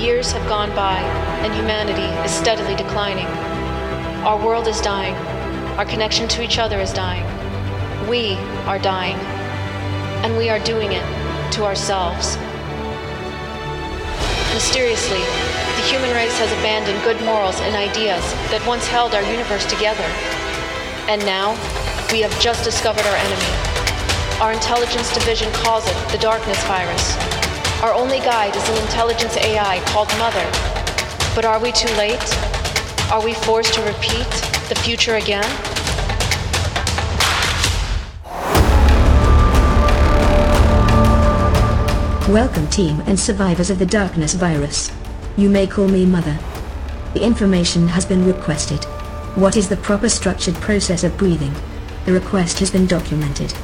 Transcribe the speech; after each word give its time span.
Years 0.00 0.30
have 0.30 0.48
gone 0.48 0.70
by, 0.76 1.00
and 1.42 1.52
humanity 1.52 2.06
is 2.24 2.30
steadily 2.30 2.76
declining. 2.76 3.26
Our 4.24 4.38
world 4.38 4.68
is 4.68 4.80
dying. 4.80 5.16
Our 5.76 5.84
connection 5.84 6.28
to 6.28 6.42
each 6.42 6.58
other 6.58 6.78
is 6.78 6.92
dying. 6.92 7.26
We 8.08 8.34
are 8.70 8.78
dying. 8.78 9.16
And 10.22 10.36
we 10.36 10.50
are 10.50 10.60
doing 10.60 10.92
it 10.92 11.02
to 11.54 11.64
ourselves. 11.64 12.36
Mysteriously, 14.54 15.18
the 15.18 15.84
human 15.90 16.14
race 16.14 16.38
has 16.38 16.52
abandoned 16.62 17.02
good 17.02 17.20
morals 17.24 17.58
and 17.62 17.74
ideas 17.74 18.22
that 18.54 18.64
once 18.68 18.86
held 18.86 19.14
our 19.14 19.22
universe 19.22 19.66
together. 19.66 20.06
And 21.10 21.20
now, 21.26 21.58
we 22.12 22.20
have 22.20 22.40
just 22.40 22.62
discovered 22.62 23.04
our 23.04 23.16
enemy. 23.16 24.40
Our 24.40 24.52
intelligence 24.52 25.12
division 25.12 25.52
calls 25.54 25.84
it 25.88 25.96
the 26.12 26.18
darkness 26.18 26.62
virus. 26.64 27.27
Our 27.80 27.94
only 27.94 28.18
guide 28.18 28.56
is 28.56 28.68
an 28.68 28.76
intelligence 28.82 29.36
AI 29.36 29.78
called 29.86 30.08
Mother. 30.18 30.44
But 31.32 31.44
are 31.44 31.60
we 31.60 31.70
too 31.70 31.86
late? 31.94 32.18
Are 33.08 33.22
we 33.24 33.34
forced 33.34 33.72
to 33.74 33.82
repeat 33.82 34.28
the 34.68 34.74
future 34.74 35.14
again? 35.14 35.44
Welcome, 42.28 42.66
team 42.66 43.00
and 43.06 43.18
survivors 43.18 43.70
of 43.70 43.78
the 43.78 43.86
Darkness 43.86 44.34
virus. 44.34 44.90
You 45.36 45.48
may 45.48 45.68
call 45.68 45.86
me 45.86 46.04
Mother. 46.04 46.36
The 47.14 47.22
information 47.22 47.86
has 47.86 48.04
been 48.04 48.26
requested. 48.26 48.82
What 49.36 49.56
is 49.56 49.68
the 49.68 49.76
proper 49.76 50.08
structured 50.08 50.56
process 50.56 51.04
of 51.04 51.16
breathing? 51.16 51.54
The 52.06 52.12
request 52.12 52.58
has 52.58 52.72
been 52.72 52.88
documented. 52.88 53.54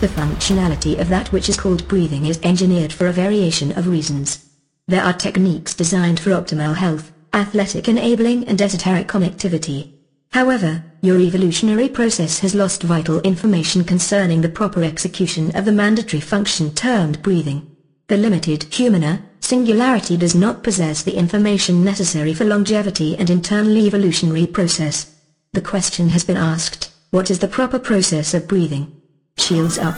The 0.00 0.08
functionality 0.08 1.00
of 1.00 1.08
that 1.08 1.32
which 1.32 1.48
is 1.48 1.56
called 1.56 1.88
breathing 1.88 2.26
is 2.26 2.38
engineered 2.42 2.92
for 2.92 3.06
a 3.06 3.12
variation 3.12 3.72
of 3.72 3.86
reasons. 3.86 4.50
There 4.86 5.02
are 5.02 5.14
techniques 5.14 5.72
designed 5.74 6.20
for 6.20 6.30
optimal 6.30 6.76
health, 6.76 7.10
athletic 7.32 7.88
enabling 7.88 8.46
and 8.46 8.60
esoteric 8.60 9.08
connectivity. 9.08 9.94
However, 10.32 10.84
your 11.00 11.18
evolutionary 11.18 11.88
process 11.88 12.40
has 12.40 12.54
lost 12.54 12.82
vital 12.82 13.20
information 13.20 13.82
concerning 13.84 14.42
the 14.42 14.48
proper 14.48 14.82
execution 14.82 15.56
of 15.56 15.64
the 15.64 15.72
mandatory 15.72 16.20
function 16.20 16.74
termed 16.74 17.22
breathing. 17.22 17.74
The 18.08 18.18
limited 18.18 18.64
humana 18.64 19.22
singularity 19.40 20.16
does 20.16 20.34
not 20.34 20.62
possess 20.62 21.02
the 21.02 21.16
information 21.16 21.84
necessary 21.84 22.34
for 22.34 22.44
longevity 22.44 23.16
and 23.16 23.30
internal 23.30 23.78
evolutionary 23.78 24.46
process. 24.46 25.14
The 25.52 25.62
question 25.62 26.10
has 26.10 26.24
been 26.24 26.36
asked, 26.36 26.92
what 27.10 27.30
is 27.30 27.38
the 27.38 27.48
proper 27.48 27.78
process 27.78 28.34
of 28.34 28.48
breathing? 28.48 29.00
Shields 29.36 29.78
up. 29.78 29.96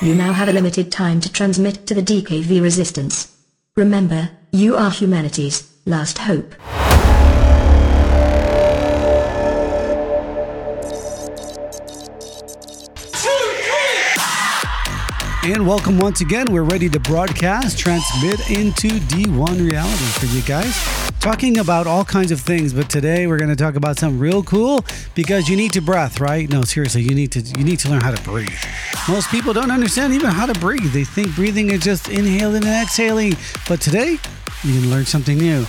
You 0.00 0.14
now 0.14 0.32
have 0.32 0.48
a 0.48 0.52
limited 0.52 0.90
time 0.90 1.20
to 1.20 1.30
transmit 1.30 1.86
to 1.86 1.94
the 1.94 2.02
DKV 2.02 2.62
resistance. 2.62 3.36
Remember, 3.76 4.30
you 4.52 4.74
are 4.74 4.90
humanity's 4.90 5.70
last 5.86 6.18
hope. 6.18 6.54
And 15.42 15.66
welcome 15.66 15.98
once 15.98 16.20
again. 16.20 16.52
We're 16.52 16.64
ready 16.64 16.88
to 16.88 17.00
broadcast, 17.00 17.78
transmit 17.78 18.50
into 18.50 18.88
D1 18.88 19.64
reality 19.64 20.04
for 20.18 20.26
you 20.26 20.42
guys. 20.42 21.09
Talking 21.20 21.58
about 21.58 21.86
all 21.86 22.02
kinds 22.02 22.30
of 22.30 22.40
things, 22.40 22.72
but 22.72 22.88
today 22.88 23.26
we're 23.26 23.36
going 23.36 23.50
to 23.50 23.56
talk 23.56 23.74
about 23.74 23.98
something 23.98 24.18
real 24.18 24.42
cool 24.42 24.86
because 25.14 25.50
you 25.50 25.56
need 25.56 25.70
to 25.74 25.82
breath, 25.82 26.18
right? 26.18 26.48
No, 26.48 26.62
seriously, 26.62 27.02
you 27.02 27.14
need 27.14 27.30
to 27.32 27.40
you 27.40 27.62
need 27.62 27.78
to 27.80 27.90
learn 27.90 28.00
how 28.00 28.10
to 28.10 28.22
breathe. 28.22 28.48
Most 29.06 29.28
people 29.28 29.52
don't 29.52 29.70
understand 29.70 30.14
even 30.14 30.30
how 30.30 30.46
to 30.46 30.58
breathe. 30.58 30.94
They 30.94 31.04
think 31.04 31.34
breathing 31.34 31.72
is 31.72 31.82
just 31.82 32.08
inhaling 32.08 32.64
and 32.64 32.82
exhaling. 32.82 33.34
But 33.68 33.82
today, 33.82 34.12
you 34.64 34.80
can 34.80 34.90
learn 34.90 35.04
something 35.04 35.36
new. 35.36 35.66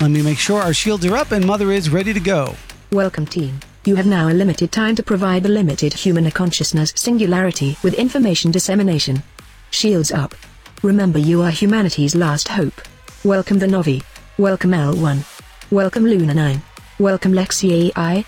Let 0.00 0.10
me 0.10 0.22
make 0.22 0.38
sure 0.38 0.62
our 0.62 0.72
shields 0.72 1.04
are 1.04 1.16
up 1.16 1.32
and 1.32 1.46
Mother 1.46 1.70
is 1.70 1.90
ready 1.90 2.14
to 2.14 2.20
go. 2.20 2.54
Welcome, 2.90 3.26
team. 3.26 3.60
You 3.84 3.96
have 3.96 4.06
now 4.06 4.28
a 4.28 4.32
limited 4.32 4.72
time 4.72 4.96
to 4.96 5.02
provide 5.02 5.42
the 5.42 5.50
limited 5.50 5.92
human 5.92 6.30
consciousness 6.30 6.94
singularity 6.96 7.76
with 7.82 7.92
information 7.92 8.50
dissemination. 8.50 9.22
Shields 9.70 10.10
up. 10.10 10.34
Remember 10.82 11.18
you 11.18 11.42
are 11.42 11.50
humanity's 11.50 12.14
last 12.14 12.48
hope. 12.48 12.80
Welcome 13.22 13.58
the 13.58 13.66
Novi. 13.66 14.02
Welcome 14.36 14.72
L1. 14.72 15.24
Welcome 15.70 16.02
Luna 16.02 16.34
9. 16.34 16.60
Welcome 16.98 17.30
Lexi 17.30 17.92
AI. 17.96 18.24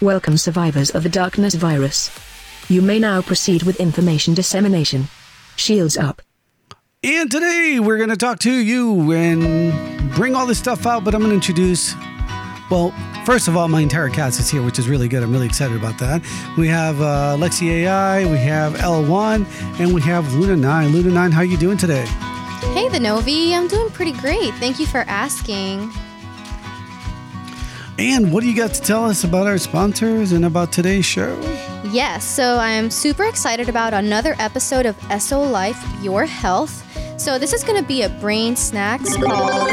Welcome 0.00 0.36
survivors 0.36 0.90
of 0.90 1.02
the 1.02 1.08
darkness 1.08 1.54
virus. 1.54 2.16
You 2.68 2.80
may 2.80 3.00
now 3.00 3.22
proceed 3.22 3.64
with 3.64 3.80
information 3.80 4.34
dissemination. 4.34 5.08
Shields 5.56 5.96
up. 5.96 6.22
And 7.02 7.28
today 7.28 7.80
we're 7.80 7.96
going 7.96 8.10
to 8.10 8.16
talk 8.16 8.38
to 8.40 8.52
you 8.52 9.10
and 9.10 10.14
bring 10.14 10.36
all 10.36 10.46
this 10.46 10.60
stuff 10.60 10.86
out, 10.86 11.02
but 11.02 11.12
I'm 11.12 11.22
going 11.22 11.30
to 11.30 11.34
introduce, 11.34 11.92
well, 12.70 12.94
first 13.26 13.48
of 13.48 13.56
all, 13.56 13.66
my 13.66 13.80
entire 13.80 14.10
cast 14.10 14.38
is 14.38 14.48
here, 14.48 14.62
which 14.62 14.78
is 14.78 14.88
really 14.88 15.08
good. 15.08 15.24
I'm 15.24 15.32
really 15.32 15.46
excited 15.46 15.76
about 15.76 15.98
that. 15.98 16.22
We 16.56 16.68
have 16.68 17.00
uh, 17.00 17.36
Lexi 17.36 17.68
AI, 17.68 18.30
we 18.30 18.38
have 18.38 18.74
L1, 18.74 19.44
and 19.80 19.92
we 19.92 20.02
have 20.02 20.32
Luna 20.34 20.54
9. 20.54 20.92
Luna 20.92 21.10
9, 21.10 21.32
how 21.32 21.40
are 21.40 21.44
you 21.44 21.56
doing 21.56 21.78
today? 21.78 22.06
Hey, 22.78 22.88
the 22.88 23.00
Novi. 23.00 23.56
I'm 23.56 23.66
doing 23.66 23.90
pretty 23.90 24.12
great. 24.12 24.54
Thank 24.54 24.78
you 24.78 24.86
for 24.86 24.98
asking. 25.08 25.90
And 27.98 28.32
what 28.32 28.44
do 28.44 28.48
you 28.48 28.54
got 28.54 28.72
to 28.72 28.80
tell 28.80 29.04
us 29.04 29.24
about 29.24 29.48
our 29.48 29.58
sponsors 29.58 30.30
and 30.30 30.44
about 30.44 30.70
today's 30.70 31.04
show? 31.04 31.36
Yes, 31.90 32.24
so 32.24 32.56
I'm 32.56 32.88
super 32.88 33.24
excited 33.24 33.68
about 33.68 33.94
another 33.94 34.36
episode 34.38 34.86
of 34.86 34.96
SO 35.20 35.42
Life 35.42 35.84
Your 36.02 36.24
Health. 36.24 36.84
So 37.20 37.36
this 37.36 37.52
is 37.52 37.64
going 37.64 37.82
to 37.82 37.88
be 37.88 38.02
a 38.02 38.08
brain 38.08 38.54
snacks 38.54 39.16
called 39.16 39.70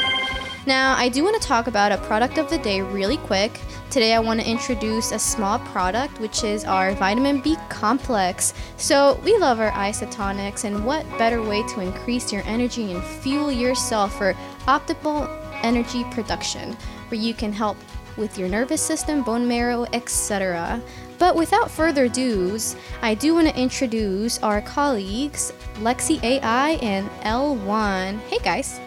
Now, 0.67 0.95
I 0.97 1.11
do 1.11 1.23
want 1.25 1.41
to 1.41 1.47
talk 1.47 1.67
about 1.67 1.93
a 1.93 1.99
product 1.99 2.39
of 2.39 2.49
the 2.49 2.57
day 2.57 2.81
really 2.81 3.19
quick. 3.19 3.61
Today, 3.91 4.15
I 4.15 4.19
want 4.19 4.41
to 4.41 4.51
introduce 4.51 5.13
a 5.13 5.19
small 5.19 5.59
product, 5.59 6.19
which 6.21 6.43
is 6.43 6.65
our 6.65 6.95
vitamin 6.95 7.43
B 7.43 7.57
complex. 7.69 8.55
So, 8.79 9.21
we 9.25 9.37
love 9.37 9.61
our 9.61 9.73
isotonics, 9.73 10.65
and 10.65 10.87
what 10.87 11.07
better 11.19 11.43
way 11.43 11.63
to 11.75 11.81
increase 11.81 12.33
your 12.33 12.43
energy 12.47 12.93
and 12.93 13.05
fuel 13.05 13.53
yourself 13.53 14.17
for 14.17 14.33
optimal 14.67 15.29
energy 15.63 16.03
production, 16.05 16.73
where 17.09 17.21
you 17.21 17.35
can 17.35 17.53
help 17.53 17.77
with 18.17 18.39
your 18.39 18.49
nervous 18.49 18.81
system, 18.81 19.23
bone 19.23 19.47
marrow, 19.47 19.85
etc. 19.93 20.81
But 21.19 21.37
without 21.37 21.71
further 21.71 22.05
ado, 22.05 22.59
I 23.03 23.15
do 23.15 23.35
want 23.35 23.49
to 23.49 23.61
introduce 23.61 24.38
our 24.43 24.62
colleagues, 24.62 25.53
Lexi 25.81 26.23
AI 26.23 26.71
and 26.81 27.11
L1. 27.21 28.19
Hey 28.29 28.38
guys. 28.43 28.81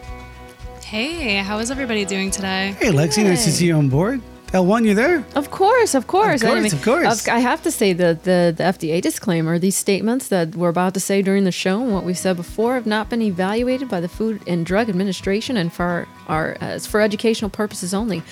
Hey, 0.88 1.36
how 1.44 1.58
is 1.60 1.70
everybody 1.70 2.06
doing 2.06 2.32
today? 2.32 2.74
Hey, 2.80 2.92
Lexi, 2.92 3.22
nice 3.22 3.44
to 3.44 3.52
see 3.52 3.68
you 3.68 3.76
on 3.76 3.90
board. 3.90 4.22
L1, 4.54 4.86
you 4.86 4.94
there? 4.94 5.26
Of 5.36 5.52
course, 5.52 5.94
of 5.94 6.08
course. 6.08 6.42
Of 6.42 6.48
course, 6.48 6.72
of 6.72 6.82
course. 6.82 7.28
I 7.28 7.40
have 7.40 7.62
to 7.64 7.72
say 7.72 7.92
the, 7.92 8.18
the, 8.24 8.54
the 8.56 8.64
FDA 8.64 9.02
disclaimer, 9.02 9.60
these 9.60 9.76
statements 9.76 10.30
that 10.30 10.56
we're 10.56 10.70
about 10.70 10.94
to 10.94 11.02
say 11.02 11.22
during 11.22 11.44
the 11.44 11.52
show 11.52 11.82
and 11.82 11.94
what 11.94 12.06
we've 12.06 12.18
said 12.18 12.38
before 12.38 12.76
have 12.76 12.86
not 12.86 13.10
been 13.10 13.22
evaluated 13.22 13.90
by 13.90 14.00
the 14.00 14.08
Food 14.08 14.42
and 14.48 14.66
Drug 14.66 14.88
Administration 14.88 15.58
and 15.58 15.74
for 15.74 16.08
our, 16.30 16.56
uh, 16.62 16.80
for 16.80 17.02
educational 17.02 17.50
purposes 17.50 17.94
only. 17.94 18.24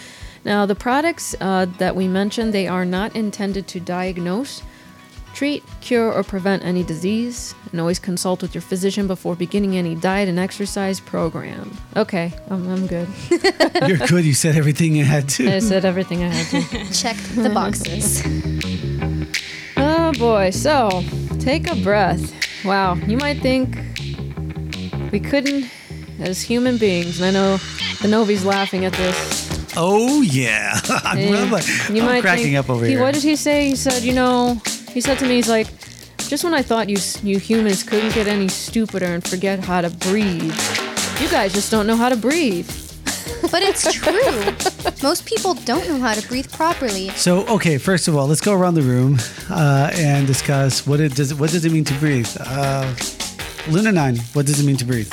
Now, 0.46 0.66
the 0.66 0.76
products 0.76 1.36
uh, 1.42 1.66
that 1.80 1.94
we 1.94 2.08
mentioned, 2.08 2.54
they 2.54 2.70
are 2.70 2.86
not 2.86 3.18
intended 3.18 3.68
to 3.68 3.82
diagnose, 3.82 4.64
treat, 5.36 5.64
cure, 5.82 6.12
or 6.12 6.24
prevent 6.24 6.64
any 6.64 6.82
disease, 6.84 7.54
and 7.72 7.80
always 7.82 8.00
consult 8.00 8.42
with 8.42 8.56
your 8.56 8.62
physician 8.62 9.06
before 9.06 9.36
beginning 9.36 9.76
any 9.78 9.94
diet 9.94 10.30
and 10.30 10.40
exercise 10.40 11.00
program. 11.00 11.78
Okay, 11.96 12.34
I'm, 12.50 12.68
I'm 12.70 12.88
good. 12.88 13.08
You're 13.88 13.98
good. 14.08 14.24
You 14.26 14.34
said 14.34 14.56
everything 14.56 14.96
you 14.96 15.04
had 15.04 15.28
to. 15.30 15.54
I 15.54 15.60
said 15.60 15.84
everything 15.86 16.24
I 16.24 16.30
had 16.30 16.48
to. 16.72 16.94
Check 17.02 17.18
the 17.36 17.50
boxes. 17.50 18.24
Oh 19.78 20.14
boy, 20.18 20.52
so 20.52 21.04
take 21.40 21.70
a 21.70 21.76
breath. 21.76 22.34
Wow, 22.64 22.96
you 22.96 23.18
might 23.18 23.42
think 23.42 23.76
we 25.12 25.20
couldn't, 25.20 25.70
as 26.20 26.42
human 26.42 26.78
beings, 26.78 27.20
and 27.20 27.26
I 27.28 27.32
know 27.32 27.58
the 28.02 28.08
Novi's 28.08 28.46
laughing 28.46 28.86
at 28.86 28.94
this. 28.94 29.74
Oh 29.78 30.22
yeah, 30.22 30.80
I'm, 31.04 31.34
I'm 31.36 31.52
like- 31.52 31.68
you 31.90 32.00
I'm 32.02 32.06
might 32.06 32.22
cracking 32.22 32.46
think- 32.46 32.58
up 32.58 32.70
over 32.70 32.86
he, 32.86 32.92
here. 32.92 33.02
What 33.02 33.14
did 33.14 33.24
he 33.24 33.36
say? 33.36 33.68
He 33.68 33.76
said, 33.76 34.04
you 34.04 34.14
know, 34.14 34.62
he 34.96 35.02
said 35.02 35.20
to 35.20 35.26
me, 35.26 35.36
he's 35.36 35.50
like, 35.50 35.68
just 36.30 36.46
when 36.46 36.54
I 36.54 36.62
thought 36.62 36.88
you 36.88 36.98
you 37.22 37.38
humans 37.38 37.84
couldn't 37.84 38.16
get 38.16 38.28
any 38.28 38.48
stupider 38.48 39.06
and 39.06 39.22
forget 39.22 39.60
how 39.60 39.82
to 39.82 39.90
breathe, 39.90 40.56
you 41.20 41.30
guys 41.30 41.54
just 41.54 41.70
don't 41.70 41.86
know 41.86 41.98
how 41.98 42.10
to 42.10 42.16
breathe. 42.16 42.70
But 43.52 43.62
it's 43.62 43.84
true. 43.94 44.94
Most 45.04 45.26
people 45.26 45.54
don't 45.54 45.88
know 45.88 46.00
how 46.00 46.14
to 46.14 46.28
breathe 46.28 46.52
properly. 46.52 47.10
So 47.10 47.46
okay, 47.48 47.78
first 47.78 48.08
of 48.08 48.16
all, 48.16 48.26
let's 48.26 48.42
go 48.42 48.54
around 48.54 48.74
the 48.76 48.82
room 48.82 49.18
uh, 49.50 49.92
and 49.94 50.26
discuss 50.26 50.88
what 50.88 51.00
it 51.00 51.14
does. 51.14 51.34
What 51.34 51.52
does 51.52 51.64
it 51.66 51.72
mean 51.72 51.84
to 51.84 51.94
breathe? 52.00 52.30
Uh, 52.40 52.96
Luna 53.68 53.92
Nine, 53.92 54.18
what 54.34 54.46
does 54.46 54.60
it 54.60 54.66
mean 54.66 54.78
to 54.78 54.86
breathe? 54.86 55.12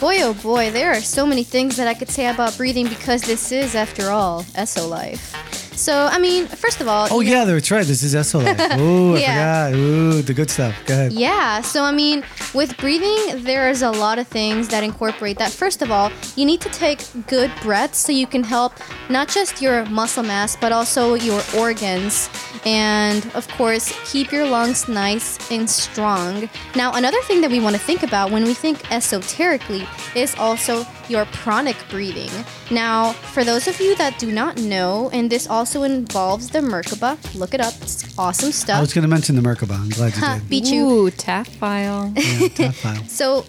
Boy, 0.00 0.16
oh 0.20 0.34
boy, 0.34 0.70
there 0.70 0.90
are 0.90 1.00
so 1.00 1.24
many 1.24 1.44
things 1.44 1.76
that 1.76 1.88
I 1.88 1.94
could 1.94 2.10
say 2.10 2.26
about 2.26 2.56
breathing 2.56 2.88
because 2.88 3.22
this 3.22 3.52
is, 3.52 3.74
after 3.74 4.10
all, 4.10 4.44
ESO 4.54 4.86
life. 4.86 5.45
So, 5.76 6.08
I 6.10 6.18
mean, 6.18 6.46
first 6.46 6.80
of 6.80 6.88
all, 6.88 7.06
Oh 7.10 7.20
you 7.20 7.30
know- 7.30 7.38
yeah, 7.40 7.44
that's 7.44 7.70
right. 7.70 7.86
This 7.86 8.02
is 8.02 8.14
SO 8.26 8.38
Life. 8.38 8.58
Ooh, 8.78 9.14
I 9.14 9.18
Yeah. 9.20 9.68
forgot. 9.68 9.78
Ooh, 9.78 10.22
the 10.22 10.34
good 10.34 10.50
stuff. 10.50 10.74
Go 10.86 10.94
ahead. 10.94 11.12
Yeah, 11.12 11.60
so 11.60 11.82
I 11.84 11.92
mean, 11.92 12.24
with 12.54 12.76
breathing, 12.78 13.42
there's 13.44 13.82
a 13.82 13.90
lot 13.90 14.18
of 14.18 14.26
things 14.26 14.68
that 14.68 14.82
incorporate 14.82 15.36
that. 15.38 15.50
First 15.52 15.82
of 15.82 15.90
all, 15.90 16.10
you 16.34 16.44
need 16.46 16.60
to 16.62 16.70
take 16.70 17.00
good 17.26 17.50
breaths 17.62 17.98
so 17.98 18.10
you 18.12 18.26
can 18.26 18.42
help 18.42 18.72
not 19.10 19.28
just 19.28 19.60
your 19.60 19.84
muscle 19.86 20.22
mass, 20.22 20.56
but 20.56 20.72
also 20.72 21.14
your 21.14 21.42
organs. 21.56 22.30
And 22.64 23.24
of 23.34 23.46
course, 23.58 23.92
keep 24.10 24.32
your 24.32 24.46
lungs 24.46 24.88
nice 24.88 25.38
and 25.50 25.68
strong. 25.68 26.48
Now, 26.74 26.94
another 26.94 27.20
thing 27.28 27.40
that 27.42 27.50
we 27.50 27.60
want 27.60 27.76
to 27.76 27.82
think 27.82 28.02
about 28.02 28.30
when 28.30 28.44
we 28.44 28.54
think 28.54 28.78
esoterically 28.90 29.86
is 30.14 30.34
also 30.38 30.86
your 31.08 31.24
pranic 31.26 31.76
breathing. 31.90 32.30
Now, 32.70 33.12
for 33.34 33.44
those 33.44 33.68
of 33.68 33.78
you 33.80 33.94
that 33.96 34.18
do 34.18 34.32
not 34.32 34.56
know, 34.58 35.10
and 35.12 35.30
this 35.30 35.46
also 35.46 35.65
involves 35.74 36.50
the 36.50 36.60
Merkaba, 36.60 37.18
look 37.34 37.54
it 37.54 37.60
up, 37.60 37.74
it's 37.82 38.16
awesome 38.18 38.52
stuff. 38.52 38.78
I 38.78 38.80
was 38.80 38.92
going 38.94 39.02
to 39.02 39.08
mention 39.08 39.34
the 39.36 39.42
Merkaba. 39.42 39.78
I'm 39.78 39.88
glad 39.90 40.14
you 40.14 40.20
did. 40.40 40.48
beat 40.48 40.66
you. 40.66 40.88
Ooh, 40.88 41.10
tap 41.10 41.46
file. 41.46 42.12
Yeah, 42.16 42.48
top 42.48 42.74
file. 42.74 43.02
So, 43.08 43.44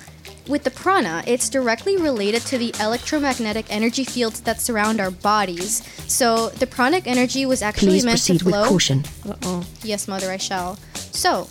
with 0.47 0.63
the 0.63 0.71
prana, 0.71 1.23
it's 1.27 1.49
directly 1.49 1.97
related 1.97 2.41
to 2.43 2.57
the 2.57 2.73
electromagnetic 2.79 3.65
energy 3.69 4.05
fields 4.05 4.39
that 4.41 4.61
surround 4.61 5.01
our 5.01 5.11
bodies. 5.11 5.83
So, 6.07 6.49
the 6.49 6.65
pranic 6.67 7.05
energy 7.05 7.45
was 7.45 7.61
actually 7.61 7.91
Please 7.91 8.05
meant 8.05 8.19
to 8.23 8.33
proceed 8.33 8.45
with 8.45 8.55
caution. 8.55 9.03
Uh-oh. 9.27 9.65
Yes, 9.83 10.07
mother, 10.07 10.31
I 10.31 10.37
shall. 10.37 10.77
So, 10.95 11.49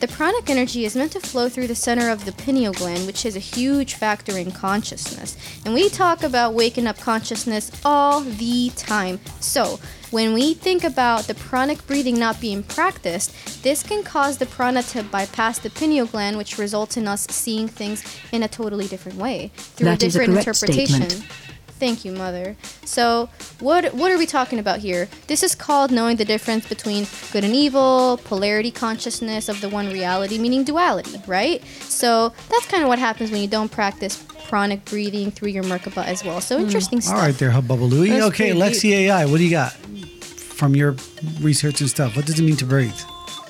the 0.00 0.08
pranic 0.08 0.50
energy 0.50 0.84
is 0.84 0.94
meant 0.94 1.12
to 1.12 1.20
flow 1.20 1.48
through 1.48 1.68
the 1.68 1.74
center 1.74 2.10
of 2.10 2.24
the 2.24 2.32
pineal 2.32 2.72
gland, 2.72 3.06
which 3.06 3.24
is 3.24 3.34
a 3.34 3.40
huge 3.40 3.94
factor 3.94 4.36
in 4.36 4.50
consciousness. 4.50 5.36
And 5.64 5.72
we 5.72 5.88
talk 5.88 6.22
about 6.22 6.54
waking 6.54 6.86
up 6.86 6.98
consciousness 6.98 7.70
all 7.84 8.20
the 8.20 8.70
time. 8.76 9.20
So, 9.40 9.80
when 10.10 10.34
we 10.34 10.54
think 10.54 10.84
about 10.84 11.24
the 11.24 11.34
pranic 11.34 11.84
breathing 11.86 12.18
not 12.18 12.40
being 12.40 12.62
practiced, 12.62 13.62
this 13.62 13.82
can 13.82 14.04
cause 14.04 14.38
the 14.38 14.46
prana 14.46 14.82
to 14.84 15.02
bypass 15.02 15.58
the 15.58 15.70
pineal 15.70 16.06
gland, 16.06 16.36
which 16.36 16.58
results 16.58 16.96
in 16.96 17.08
us 17.08 17.26
seeing 17.30 17.66
things 17.66 18.04
in 18.32 18.42
a 18.42 18.48
totally 18.48 18.86
different 18.86 19.18
way 19.18 19.50
through 19.56 19.86
That 19.86 20.02
a 20.02 20.08
different 20.08 20.36
interpretation. 20.36 21.10
statement. 21.10 21.30
Thank 21.78 22.04
you, 22.06 22.12
Mother. 22.12 22.56
So, 22.84 23.28
what 23.60 23.92
what 23.94 24.10
are 24.10 24.16
we 24.18 24.24
talking 24.26 24.58
about 24.58 24.78
here? 24.78 25.08
This 25.26 25.42
is 25.42 25.54
called 25.54 25.90
knowing 25.90 26.16
the 26.16 26.24
difference 26.24 26.66
between 26.66 27.06
good 27.32 27.44
and 27.44 27.54
evil, 27.54 28.18
polarity 28.24 28.70
consciousness 28.70 29.48
of 29.48 29.60
the 29.60 29.68
one 29.68 29.88
reality, 29.92 30.38
meaning 30.38 30.64
duality, 30.64 31.20
right? 31.26 31.62
So 31.82 32.30
that's 32.48 32.66
kind 32.66 32.82
of 32.82 32.88
what 32.88 32.98
happens 32.98 33.30
when 33.30 33.42
you 33.42 33.48
don't 33.48 33.70
practice 33.70 34.22
pranic 34.48 34.84
breathing 34.86 35.30
through 35.30 35.48
your 35.50 35.64
Merkaba 35.64 36.04
as 36.06 36.24
well. 36.24 36.40
So 36.40 36.58
interesting 36.58 36.98
Hmm. 37.00 37.08
All 37.10 37.16
stuff. 37.16 37.26
right, 37.26 37.38
there, 37.38 37.50
Hubba 37.50 37.74
Louie. 37.74 38.10
That's 38.10 38.24
Okay, 38.26 38.52
Lexi 38.52 38.90
AI, 38.92 39.26
what 39.26 39.38
do 39.38 39.44
you 39.44 39.50
got 39.50 39.72
from 39.72 40.74
your 40.74 40.96
research 41.40 41.80
and 41.82 41.90
stuff? 41.90 42.16
What 42.16 42.24
does 42.26 42.38
it 42.38 42.42
mean 42.42 42.56
to 42.56 42.64
breathe? 42.64 42.98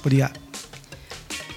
What 0.02 0.10
do 0.10 0.16
you 0.16 0.22
got? 0.22 0.36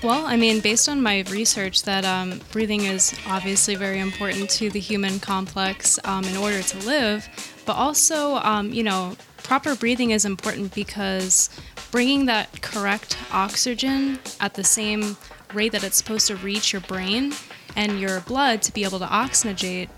Well, 0.01 0.25
I 0.25 0.37
mean, 0.37 0.61
based 0.61 0.87
on 0.87 1.03
my 1.03 1.25
research, 1.29 1.83
that 1.83 2.05
um, 2.05 2.39
breathing 2.53 2.85
is 2.85 3.13
obviously 3.27 3.75
very 3.75 3.99
important 3.99 4.49
to 4.51 4.69
the 4.69 4.79
human 4.79 5.19
complex 5.19 5.99
um, 6.05 6.23
in 6.23 6.37
order 6.37 6.63
to 6.63 6.77
live, 6.85 7.27
but 7.65 7.73
also, 7.73 8.35
um, 8.35 8.71
you 8.71 8.81
know, 8.81 9.17
proper 9.43 9.75
breathing 9.75 10.11
is 10.11 10.23
important 10.23 10.73
because 10.73 11.49
bringing 11.91 12.27
that 12.27 12.61
correct 12.61 13.17
oxygen 13.33 14.19
at 14.39 14.53
the 14.53 14.63
same 14.63 15.17
rate 15.53 15.73
that 15.73 15.83
it's 15.83 15.97
supposed 15.97 16.27
to 16.27 16.37
reach 16.37 16.71
your 16.71 16.81
brain 16.83 17.33
and 17.75 17.99
your 17.99 18.21
blood 18.21 18.61
to 18.61 18.73
be 18.73 18.85
able 18.85 18.99
to 18.99 19.05
oxygenate 19.05 19.89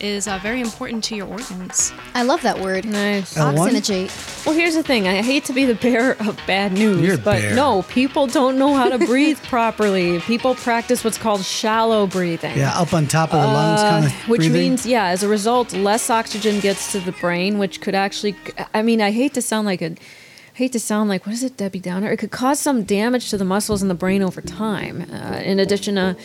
is 0.00 0.26
uh, 0.26 0.38
very 0.42 0.60
important 0.60 1.04
to 1.04 1.14
your 1.16 1.26
organs. 1.26 1.92
I 2.14 2.22
love 2.22 2.42
that 2.42 2.58
word. 2.60 2.84
Nice. 2.84 3.34
L1? 3.34 3.56
Oxygenate. 3.70 4.46
Well, 4.46 4.54
here's 4.54 4.74
the 4.74 4.82
thing. 4.82 5.06
I 5.06 5.22
hate 5.22 5.44
to 5.46 5.52
be 5.52 5.64
the 5.64 5.74
bearer 5.74 6.16
of 6.20 6.38
bad 6.46 6.72
news, 6.72 7.00
You're 7.00 7.16
but 7.18 7.40
bear. 7.40 7.54
no, 7.54 7.82
people 7.82 8.26
don't 8.26 8.58
know 8.58 8.74
how 8.74 8.88
to 8.88 8.98
breathe 8.98 9.38
properly. 9.44 10.18
People 10.20 10.54
practice 10.54 11.04
what's 11.04 11.18
called 11.18 11.42
shallow 11.44 12.06
breathing. 12.06 12.56
Yeah, 12.56 12.72
up 12.78 12.92
on 12.94 13.06
top 13.06 13.34
of 13.34 13.40
the 13.40 13.46
lungs 13.46 13.80
kind 13.82 14.04
of 14.06 14.10
Uh, 14.12 14.14
which 14.28 14.40
breathing. 14.40 14.60
means, 14.70 14.86
yeah, 14.86 15.06
as 15.06 15.22
a 15.22 15.28
result, 15.28 15.72
less 15.72 16.08
oxygen 16.10 16.60
gets 16.60 16.92
to 16.92 17.00
the 17.00 17.12
brain, 17.12 17.58
which 17.58 17.80
could 17.80 17.94
actually, 17.94 18.34
I 18.74 18.82
mean, 18.82 19.00
I 19.00 19.10
hate 19.10 19.34
to 19.34 19.42
sound 19.42 19.66
like 19.66 19.82
a, 19.82 19.94
hate 20.54 20.72
to 20.72 20.80
sound 20.80 21.08
like, 21.08 21.26
what 21.26 21.32
is 21.32 21.42
it, 21.44 21.56
Debbie 21.56 21.78
Downer? 21.80 22.10
It 22.10 22.16
could 22.18 22.30
cause 22.30 22.58
some 22.60 22.82
damage 22.84 23.30
to 23.30 23.38
the 23.38 23.44
muscles 23.44 23.82
in 23.82 23.88
the 23.88 23.94
brain 23.94 24.22
over 24.22 24.40
time. 24.40 25.06
Uh, 25.12 25.36
in 25.44 25.58
addition 25.58 25.94
to, 25.96 26.16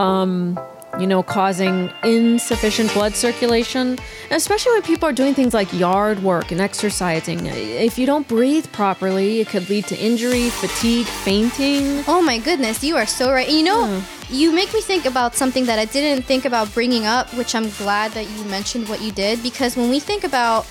um, 0.00 0.58
you 1.00 1.06
know, 1.06 1.22
causing 1.22 1.90
insufficient 2.04 2.92
blood 2.92 3.14
circulation, 3.14 3.98
especially 4.30 4.72
when 4.72 4.82
people 4.82 5.08
are 5.08 5.12
doing 5.12 5.34
things 5.34 5.54
like 5.54 5.72
yard 5.72 6.22
work 6.22 6.52
and 6.52 6.60
exercising. 6.60 7.46
If 7.46 7.98
you 7.98 8.04
don't 8.06 8.28
breathe 8.28 8.70
properly, 8.72 9.40
it 9.40 9.48
could 9.48 9.68
lead 9.70 9.86
to 9.86 9.96
injury, 9.98 10.50
fatigue, 10.50 11.06
fainting. 11.06 12.04
Oh 12.06 12.20
my 12.20 12.38
goodness, 12.38 12.84
you 12.84 12.96
are 12.96 13.06
so 13.06 13.32
right. 13.32 13.48
You 13.48 13.62
know, 13.62 13.86
Hmm. 13.86 14.00
you 14.34 14.52
make 14.52 14.72
me 14.74 14.80
think 14.82 15.06
about 15.06 15.34
something 15.34 15.64
that 15.66 15.78
I 15.78 15.86
didn't 15.86 16.24
think 16.26 16.44
about 16.44 16.72
bringing 16.74 17.06
up, 17.06 17.32
which 17.34 17.54
I'm 17.54 17.70
glad 17.70 18.12
that 18.12 18.28
you 18.28 18.44
mentioned 18.44 18.88
what 18.88 19.00
you 19.00 19.12
did 19.12 19.42
because 19.42 19.76
when 19.76 19.88
we 19.88 19.98
think 19.98 20.24
about 20.24 20.66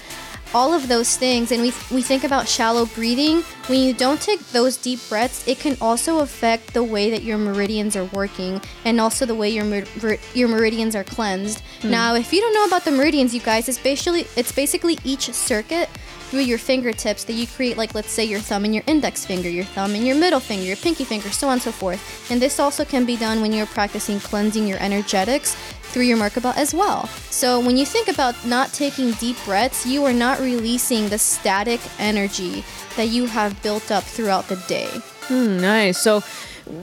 all 0.54 0.74
of 0.74 0.88
those 0.88 1.18
things 1.18 1.52
and 1.52 1.62
we 1.62 1.74
we 1.92 2.02
think 2.02 2.24
about 2.24 2.48
shallow 2.48 2.86
breathing, 2.86 3.42
when 3.68 3.80
you 3.80 3.94
don't 3.94 4.22
take 4.22 4.40
those 4.52 4.78
deep 4.78 5.00
breaths, 5.10 5.48
it 5.48 5.60
can 5.60 5.78
also 5.82 6.20
affect 6.20 6.74
the 6.74 6.84
way 6.84 7.10
that 7.10 7.24
your 7.24 7.38
meridians 7.38 7.96
are 7.96 8.06
working 8.06 8.62
and 8.86 9.00
also 9.00 9.26
the 9.26 9.36
way 9.36 9.50
your 9.50 9.66
mer- 9.66 10.18
your 10.34 10.48
meridians 10.48 10.96
are 10.96 11.04
cleansed. 11.04 11.62
Hmm. 11.82 11.92
Now, 11.92 12.16
if 12.16 12.34
you 12.34 12.42
don't 12.42 12.54
know 12.54 12.66
about 12.66 12.86
the 12.86 12.92
meridians, 12.92 13.34
you 13.34 13.42
guys, 13.42 13.70
it's 13.70 13.80
basically 13.80 14.28
it's 14.36 14.52
basically 14.52 14.98
each 15.04 15.32
circuit 15.34 15.90
through 16.32 16.40
your 16.40 16.58
fingertips 16.58 17.26
that 17.26 17.34
you 17.34 17.46
create 17.46 17.76
like 17.76 17.94
let's 17.94 18.10
say 18.10 18.24
your 18.24 18.40
thumb 18.40 18.64
and 18.64 18.74
your 18.74 18.86
index 18.88 19.26
finger 19.26 19.50
your 19.50 19.66
thumb 19.66 19.94
and 19.94 20.08
your 20.08 20.16
middle 20.16 20.40
finger 20.40 20.64
your 20.64 20.78
pinky 20.78 21.04
finger 21.04 21.30
so 21.30 21.48
on 21.48 21.54
and 21.54 21.62
so 21.62 21.72
forth. 21.74 22.32
And 22.32 22.42
this 22.42 22.58
also 22.58 22.86
can 22.86 23.06
be 23.06 23.18
done 23.18 23.42
when 23.42 23.52
you're 23.52 23.66
practicing 23.66 24.20
cleansing 24.22 24.66
your 24.66 24.80
energetics 24.80 25.56
through 25.92 26.04
your 26.04 26.18
merkaba 26.18 26.56
as 26.56 26.74
well. 26.74 27.08
So 27.30 27.60
when 27.60 27.76
you 27.76 27.86
think 27.86 28.08
about 28.08 28.46
not 28.46 28.72
taking 28.72 29.12
deep 29.14 29.36
breaths 29.44 29.86
you 29.86 30.06
are 30.06 30.14
not 30.14 30.40
releasing 30.40 31.10
the 31.10 31.20
static 31.20 31.82
energy 32.00 32.64
that 32.96 33.10
you 33.10 33.26
have 33.26 33.62
built 33.62 33.92
up 33.92 34.06
throughout 34.06 34.48
the 34.48 34.56
day. 34.68 34.90
Hmm, 35.28 35.60
nice. 35.60 35.98
So, 35.98 36.24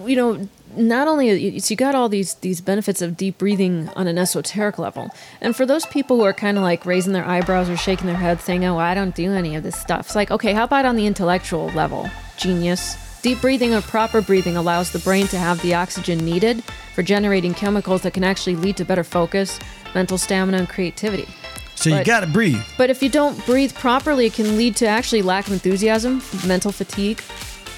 you 0.05 0.17
know, 0.17 0.49
not 0.77 1.09
only 1.09 1.59
so 1.61 1.73
you 1.73 1.77
got 1.77 1.95
all 1.95 2.09
these 2.09 2.35
these 2.35 2.61
benefits 2.61 3.03
of 3.03 3.17
deep 3.17 3.39
breathing 3.39 3.89
on 3.97 4.07
an 4.07 4.19
esoteric 4.19 4.79
level, 4.79 5.11
and 5.41 5.57
for 5.57 5.67
those 5.67 5.87
people 5.87 6.17
who 6.17 6.25
are 6.25 6.33
kind 6.33 6.57
of 6.57 6.63
like 6.63 6.85
raising 6.87 7.13
their 7.13 7.25
eyebrows 7.25 7.69
or 7.69 7.77
shaking 7.77 8.07
their 8.07 8.17
head, 8.17 8.41
saying, 8.41 8.65
"Oh, 8.65 8.79
I 8.79 8.95
don't 8.95 9.15
do 9.15 9.33
any 9.33 9.57
of 9.57 9.63
this 9.63 9.77
stuff," 9.77 10.07
it's 10.07 10.15
like, 10.17 10.31
okay, 10.31 10.53
how 10.53 10.65
about 10.65 10.85
on 10.85 10.97
the 10.97 11.07
intellectual 11.07 11.69
level? 11.71 12.09
Genius. 12.37 12.97
Deep 13.21 13.41
breathing 13.41 13.75
or 13.75 13.81
proper 13.83 14.23
breathing 14.23 14.57
allows 14.57 14.93
the 14.93 15.01
brain 15.01 15.27
to 15.27 15.37
have 15.39 15.61
the 15.63 15.75
oxygen 15.75 16.19
needed 16.25 16.63
for 16.95 17.03
generating 17.03 17.53
chemicals 17.53 18.03
that 18.03 18.15
can 18.15 18.23
actually 18.23 18.55
lead 18.55 18.77
to 18.77 18.85
better 18.85 19.03
focus, 19.03 19.59
mental 19.95 20.17
stamina, 20.17 20.59
and 20.59 20.69
creativity. 20.69 21.27
so 21.75 21.91
you 21.91 22.05
got 22.05 22.21
to 22.21 22.27
breathe. 22.27 22.61
But 22.77 22.91
if 22.91 23.03
you 23.03 23.09
don't 23.09 23.45
breathe 23.45 23.75
properly, 23.75 24.27
it 24.27 24.35
can 24.35 24.57
lead 24.57 24.77
to 24.77 24.87
actually 24.87 25.23
lack 25.23 25.47
of 25.49 25.53
enthusiasm, 25.53 26.23
mental 26.47 26.71
fatigue. 26.73 27.21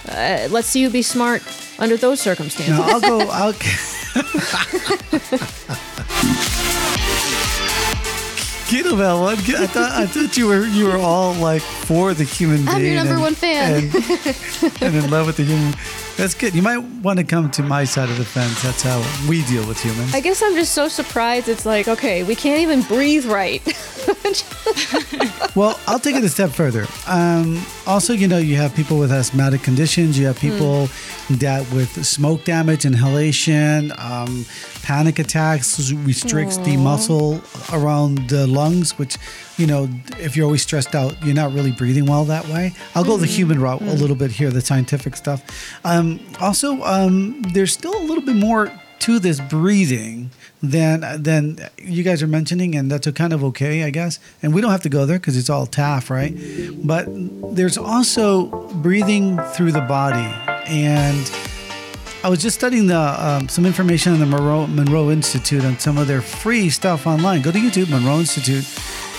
Uh, 0.09 0.49
let's 0.51 0.69
see 0.69 0.81
you 0.81 0.91
be 0.91 1.03
smart 1.03 1.43
under 1.79 1.97
those 1.97 2.21
circumstances. 2.21 2.77
Now 2.77 2.85
I'll 2.89 3.01
go. 3.01 3.21
I'll. 3.31 3.53
Kettlebell 8.71 9.21
one. 9.21 9.37
I 9.37 9.67
thought 9.67 9.91
I 9.93 10.07
thought 10.07 10.37
you 10.37 10.47
were 10.47 10.65
you 10.65 10.87
were 10.87 10.97
all 10.97 11.35
like 11.35 11.63
for 11.63 12.15
the 12.15 12.23
human 12.25 12.59
being. 12.65 12.69
I'm 12.69 12.85
your 12.85 12.95
number 12.95 13.15
and- 13.15 13.21
one 13.23 13.35
fan. 13.35 13.75
And, 13.85 14.83
and 14.83 15.05
in 15.05 15.11
love 15.11 15.27
with 15.27 15.37
the 15.39 15.45
human. 15.45 15.75
That's 16.21 16.35
good. 16.35 16.55
You 16.55 16.61
might 16.61 16.77
want 16.77 17.19
to 17.19 17.25
come 17.25 17.51
to 17.53 17.63
my 17.63 17.85
side 17.85 18.11
of 18.11 18.19
the 18.19 18.27
fence. 18.27 18.63
That's 18.63 18.83
how 18.83 19.03
we 19.27 19.43
deal 19.47 19.67
with 19.67 19.83
humans. 19.83 20.15
I 20.15 20.21
guess 20.21 20.43
I'm 20.43 20.55
just 20.55 20.75
so 20.75 20.87
surprised. 20.87 21.49
It's 21.49 21.65
like, 21.65 21.89
okay, 21.89 22.25
we 22.25 22.35
can't 22.35 22.61
even 22.61 22.83
breathe 22.83 23.25
right. 23.25 23.63
Well, 25.57 25.79
I'll 25.89 25.99
take 25.99 26.15
it 26.15 26.23
a 26.23 26.29
step 26.29 26.51
further. 26.51 26.87
Um, 27.09 27.61
also, 27.85 28.13
you 28.13 28.29
know, 28.29 28.39
you 28.39 28.55
have 28.55 28.73
people 28.75 28.99
with 28.99 29.11
asthmatic 29.11 29.63
conditions. 29.63 30.17
You 30.17 30.27
have 30.27 30.39
people 30.39 30.89
that 31.29 31.69
with 31.73 32.05
smoke 32.07 32.45
damage, 32.45 32.85
inhalation, 32.85 33.93
um, 33.99 34.47
panic 34.83 35.19
attacks 35.19 35.93
restricts 35.93 36.57
the 36.59 36.77
muscle 36.77 37.41
around 37.73 38.29
the 38.29 38.47
lungs, 38.47 38.97
which, 38.97 39.17
you 39.61 39.67
know, 39.67 39.89
if 40.19 40.37
you're 40.37 40.47
always 40.47 40.63
stressed 40.63 40.95
out, 40.95 41.15
you're 41.23 41.35
not 41.35 41.53
really 41.53 41.71
breathing 41.71 42.07
well 42.07 42.25
that 42.25 42.49
way. 42.49 42.73
I'll 42.95 43.05
go 43.05 43.19
the 43.19 43.27
human 43.27 43.61
route 43.61 43.83
a 43.83 43.93
little 43.93 44.17
bit 44.17 44.31
here, 44.31 44.51
the 44.51 44.63
scientific 44.63 45.17
stuff. 45.17 45.45
Um, 45.85 46.19
also, 46.41 46.83
um, 46.83 47.43
there's 47.53 47.73
still 47.73 47.95
a 47.97 48.05
little 48.05 48.25
bit 48.25 48.37
more 48.37 48.73
to 49.01 49.19
this 49.19 49.41
breathing 49.41 50.31
than 50.63 51.23
than 51.23 51.59
you 51.79 52.03
guys 52.03 52.23
are 52.23 52.27
mentioning, 52.27 52.75
and 52.75 52.91
that's 52.91 53.07
a 53.07 53.13
kind 53.13 53.33
of 53.33 53.45
okay, 53.45 53.85
I 53.85 53.91
guess. 53.91 54.19
And 54.43 54.55
we 54.55 54.61
don't 54.61 54.71
have 54.71 54.83
to 54.83 54.89
go 54.89 55.05
there 55.05 55.19
because 55.19 55.37
it's 55.37 55.51
all 55.51 55.67
TAF, 55.67 56.09
right? 56.11 56.35
But 56.87 57.07
there's 57.55 57.77
also 57.77 58.47
breathing 58.75 59.39
through 59.55 59.73
the 59.73 59.81
body, 59.83 60.35
and 60.67 61.31
I 62.23 62.29
was 62.29 62.43
just 62.43 62.57
studying 62.57 62.87
the 62.87 62.99
um, 62.99 63.49
some 63.49 63.65
information 63.65 64.13
on 64.13 64.21
the 64.21 64.27
Monroe, 64.27 64.67
Monroe 64.67 65.11
Institute 65.11 65.65
on 65.65 65.79
some 65.79 65.97
of 65.97 66.07
their 66.07 66.21
free 66.21 66.69
stuff 66.69 67.07
online. 67.07 67.41
Go 67.43 67.51
to 67.51 67.59
YouTube, 67.59 67.89
Monroe 67.89 68.19
Institute, 68.19 68.65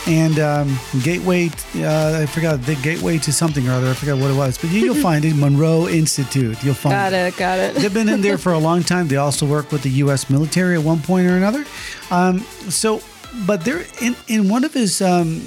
and 0.07 0.39
um, 0.39 0.79
Gateway. 1.03 1.49
Uh, 1.75 2.21
I 2.23 2.25
forgot 2.25 2.61
the 2.63 2.75
Gateway 2.75 3.17
to 3.19 3.31
something 3.31 3.67
or 3.67 3.73
other. 3.73 3.89
I 3.89 3.93
forgot 3.93 4.19
what 4.19 4.31
it 4.31 4.35
was, 4.37 4.57
but 4.57 4.69
you, 4.71 4.81
you'll 4.81 4.95
find 4.95 5.23
it. 5.25 5.35
Monroe 5.35 5.87
Institute. 5.87 6.63
You'll 6.63 6.73
find 6.73 6.93
got 6.93 7.13
it, 7.13 7.37
got 7.37 7.59
it. 7.59 7.75
They've 7.75 7.93
been 7.93 8.09
in 8.09 8.21
there 8.21 8.37
for 8.37 8.53
a 8.53 8.59
long 8.59 8.83
time. 8.83 9.07
They 9.07 9.17
also 9.17 9.45
work 9.45 9.71
with 9.71 9.83
the 9.83 9.89
U.S. 9.91 10.29
military 10.29 10.75
at 10.75 10.83
one 10.83 11.01
point 11.01 11.27
or 11.27 11.35
another. 11.37 11.65
Um, 12.09 12.39
so, 12.69 13.01
but 13.45 13.63
they're 13.63 13.85
in 14.01 14.15
in 14.27 14.49
one 14.49 14.63
of 14.63 14.73
his 14.73 15.01
um, 15.01 15.41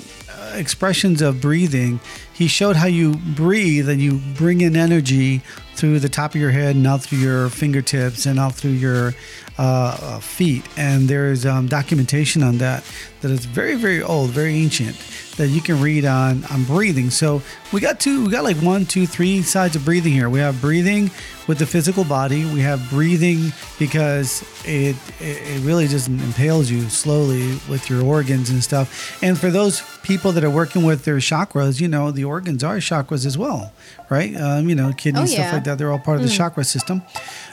expressions 0.55 1.23
of 1.23 1.41
breathing. 1.41 2.01
He 2.33 2.49
showed 2.49 2.77
how 2.77 2.87
you 2.87 3.15
breathe 3.15 3.89
and 3.89 4.01
you 4.01 4.21
bring 4.37 4.61
in 4.61 4.77
energy 4.77 5.43
through 5.75 6.01
the 6.01 6.09
top 6.09 6.35
of 6.35 6.41
your 6.41 6.51
head 6.51 6.77
and 6.77 6.87
out 6.87 7.03
through 7.03 7.19
your 7.19 7.49
fingertips 7.49 8.27
and 8.27 8.39
out 8.39 8.55
through 8.55 8.71
your 8.71 9.15
uh, 9.59 9.97
uh, 10.01 10.19
feet. 10.21 10.65
And 10.77 11.09
there's 11.09 11.47
um, 11.47 11.69
documentation 11.69 12.43
on 12.43 12.59
that 12.59 12.85
that 13.21 13.31
is 13.31 13.45
very, 13.45 13.75
very 13.75 14.03
old, 14.03 14.31
very 14.31 14.55
ancient 14.55 14.97
that 15.37 15.49
you 15.49 15.61
can 15.61 15.81
read 15.81 16.05
on 16.05 16.45
on 16.47 16.65
breathing. 16.65 17.11
So 17.11 17.43
we 17.73 17.81
got 17.81 18.01
two, 18.01 18.25
we 18.25 18.31
got 18.31 18.45
like 18.45 18.57
one, 18.59 18.87
two, 18.87 19.07
three 19.07 19.43
sides 19.43 19.77
of 19.77 19.85
breathing 19.85 20.13
here. 20.13 20.29
We 20.29 20.39
have 20.41 20.61
breathing 20.61 21.11
with 21.47 21.59
the 21.59 21.67
physical 21.67 22.05
body. 22.05 22.45
We 22.53 22.61
have 22.61 22.89
breathing 22.91 23.53
because 23.79 24.43
it 24.65 24.97
it, 25.21 25.61
really 25.65 25.87
just 25.89 26.09
impales 26.09 26.71
you 26.71 26.89
slowly 26.89 27.59
with 27.69 27.89
your 27.91 28.05
organs 28.05 28.51
and 28.51 28.63
stuff. 28.63 29.23
And 29.23 29.39
for 29.39 29.51
those 29.51 29.83
people 30.03 30.33
that 30.33 30.45
are 30.45 30.51
working 30.51 30.85
with 30.85 31.05
their 31.05 31.17
chakras, 31.17 31.81
you 31.81 31.89
know, 31.89 32.11
the 32.11 32.25
organs 32.25 32.63
are 32.65 32.77
chakras 32.77 33.25
as 33.27 33.39
well, 33.39 33.73
right? 34.11 34.35
Um, 34.37 34.69
you 34.69 34.75
know, 34.75 34.93
kidney 34.93 35.23
Oh, 35.23 35.27
stuff 35.27 35.53
like 35.53 35.65
that. 35.65 35.79
They're 35.79 35.91
all 35.93 35.99
part 35.99 36.17
of 36.19 36.23
the 36.23 36.29
chakra 36.29 36.65
system. 36.65 37.03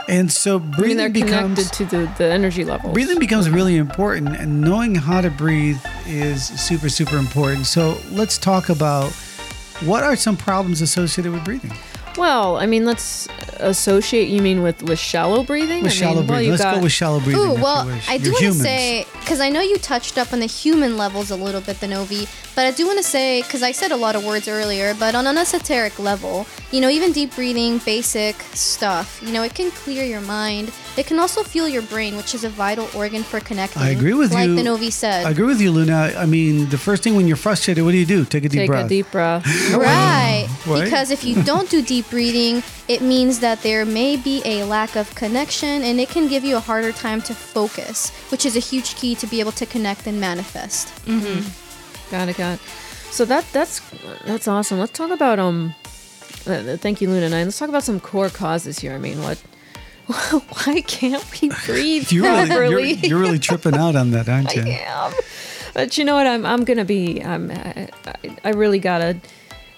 And 0.09 0.31
so 0.31 0.57
I 0.57 0.59
mean, 0.59 0.71
breathing 0.71 0.97
they're 0.97 1.09
becomes 1.09 1.69
connected 1.69 1.89
to 1.89 1.97
the, 1.97 2.13
the 2.17 2.25
energy 2.25 2.63
levels. 2.65 2.93
breathing 2.93 3.19
becomes 3.19 3.49
really 3.49 3.77
important 3.77 4.35
and 4.35 4.59
knowing 4.59 4.95
how 4.95 5.21
to 5.21 5.29
breathe 5.29 5.77
is 6.07 6.43
super 6.59 6.89
super 6.89 7.17
important 7.17 7.67
so 7.67 7.95
let's 8.11 8.37
talk 8.39 8.69
about 8.69 9.11
what 9.85 10.03
are 10.03 10.15
some 10.15 10.35
problems 10.35 10.81
associated 10.81 11.31
with 11.31 11.45
breathing 11.45 11.71
Well, 12.17 12.57
I 12.57 12.65
mean, 12.65 12.83
let's 12.85 13.27
associate. 13.61 14.27
You 14.29 14.41
mean 14.41 14.61
with 14.61 14.83
with 14.83 14.99
shallow 14.99 15.43
breathing? 15.43 15.83
with 15.83 15.91
I 15.91 15.95
shallow 15.95 16.17
mean, 16.17 16.27
breathing 16.27 16.45
you 16.45 16.51
let's 16.51 16.63
got, 16.63 16.75
go 16.75 16.81
with 16.83 16.91
shallow 16.91 17.19
breathing 17.19 17.41
Ooh, 17.41 17.55
if 17.55 17.61
well, 17.61 17.85
you 17.85 17.93
wish. 17.93 18.09
I 18.09 18.17
do 18.17 18.31
want 18.31 18.43
to 18.43 18.53
say 18.53 19.05
because 19.31 19.39
I 19.39 19.47
know 19.47 19.61
you 19.61 19.77
touched 19.77 20.17
up 20.17 20.33
on 20.33 20.41
the 20.41 20.45
human 20.45 20.97
levels 20.97 21.31
a 21.31 21.37
little 21.37 21.61
bit, 21.61 21.79
the 21.79 21.87
Novi, 21.87 22.27
but 22.53 22.65
I 22.65 22.71
do 22.71 22.85
want 22.85 22.97
to 22.97 23.03
say 23.03 23.41
because 23.41 23.63
I 23.63 23.71
said 23.71 23.93
a 23.93 23.95
lot 23.95 24.17
of 24.17 24.25
words 24.25 24.49
earlier, 24.49 24.93
but 24.93 25.15
on 25.15 25.25
an 25.25 25.37
esoteric 25.37 25.99
level, 25.99 26.45
you 26.69 26.81
know, 26.81 26.89
even 26.89 27.13
deep 27.13 27.33
breathing, 27.33 27.77
basic 27.77 28.35
stuff, 28.53 29.21
you 29.25 29.31
know, 29.31 29.41
it 29.43 29.55
can 29.55 29.71
clear 29.71 30.03
your 30.03 30.19
mind. 30.19 30.73
It 30.97 31.07
can 31.07 31.17
also 31.17 31.43
fuel 31.43 31.69
your 31.69 31.81
brain, 31.83 32.17
which 32.17 32.35
is 32.35 32.43
a 32.43 32.49
vital 32.49 32.89
organ 32.93 33.23
for 33.23 33.39
connecting. 33.39 33.81
I 33.81 33.91
agree 33.91 34.13
with 34.13 34.33
like 34.33 34.47
you. 34.47 34.55
Like 34.55 34.57
the 34.57 34.69
Novi 34.69 34.89
said. 34.89 35.25
I 35.25 35.29
agree 35.31 35.45
with 35.45 35.61
you, 35.61 35.71
Luna. 35.71 36.11
I 36.17 36.25
mean, 36.25 36.67
the 36.67 36.77
first 36.77 37.01
thing 37.01 37.15
when 37.15 37.25
you're 37.25 37.37
frustrated, 37.37 37.85
what 37.85 37.91
do 37.91 37.97
you 37.97 38.05
do? 38.05 38.25
Take 38.25 38.43
a 38.43 38.49
deep 38.49 38.59
take 38.59 38.67
breath. 38.67 38.89
Take 38.89 38.99
a 38.99 39.03
deep 39.03 39.11
breath. 39.11 39.45
Right. 39.71 40.47
Um, 40.65 40.73
right? 40.73 40.83
Because 40.83 41.11
if 41.11 41.23
you 41.23 41.41
don't 41.43 41.69
do 41.69 41.81
deep 41.81 42.09
breathing, 42.09 42.61
it 42.89 43.01
means 43.01 43.39
that 43.39 43.61
there 43.61 43.85
may 43.85 44.17
be 44.17 44.41
a 44.43 44.65
lack 44.65 44.97
of 44.97 45.15
connection 45.15 45.81
and 45.83 45.99
it 45.99 46.09
can 46.09 46.27
give 46.27 46.43
you 46.43 46.57
a 46.57 46.59
harder 46.59 46.91
time 46.91 47.21
to 47.21 47.33
focus, 47.33 48.09
which 48.31 48.45
is 48.45 48.57
a 48.57 48.59
huge 48.59 48.95
key 48.95 49.15
to 49.21 49.27
be 49.27 49.39
able 49.39 49.51
to 49.53 49.65
connect 49.65 50.05
and 50.07 50.19
manifest. 50.19 50.93
Got 52.11 52.27
it, 52.29 52.37
got 52.37 52.55
it. 52.55 52.59
So 53.11 53.25
that 53.25 53.45
that's 53.53 53.79
that's 54.25 54.47
awesome. 54.47 54.79
Let's 54.79 54.91
talk 54.91 55.11
about 55.11 55.39
um. 55.39 55.73
Uh, 56.47 56.75
thank 56.77 57.01
you, 57.01 57.09
Luna. 57.09 57.29
Nine. 57.29 57.45
Let's 57.45 57.59
talk 57.59 57.69
about 57.69 57.83
some 57.83 57.99
core 57.99 58.29
causes 58.29 58.79
here. 58.79 58.93
I 58.93 58.97
mean, 58.97 59.21
what? 59.21 59.37
Why 60.65 60.81
can't 60.81 61.23
we 61.41 61.49
breathe 61.65 62.11
You're 62.11 62.23
really, 62.47 62.93
you're, 62.93 63.05
you're 63.11 63.19
really 63.19 63.39
tripping 63.39 63.75
out 63.75 63.95
on 63.95 64.11
that, 64.11 64.27
aren't 64.27 64.53
you? 64.55 64.63
I 64.63 64.83
am. 64.87 65.13
But 65.73 65.97
you 65.97 66.03
know 66.03 66.15
what? 66.15 66.27
I'm 66.27 66.45
I'm 66.45 66.63
gonna 66.65 66.85
be. 66.85 67.21
I'm. 67.23 67.51
I, 67.51 67.89
I- 68.05 68.37
I 68.43 68.49
really 68.49 68.79
gotta 68.79 69.17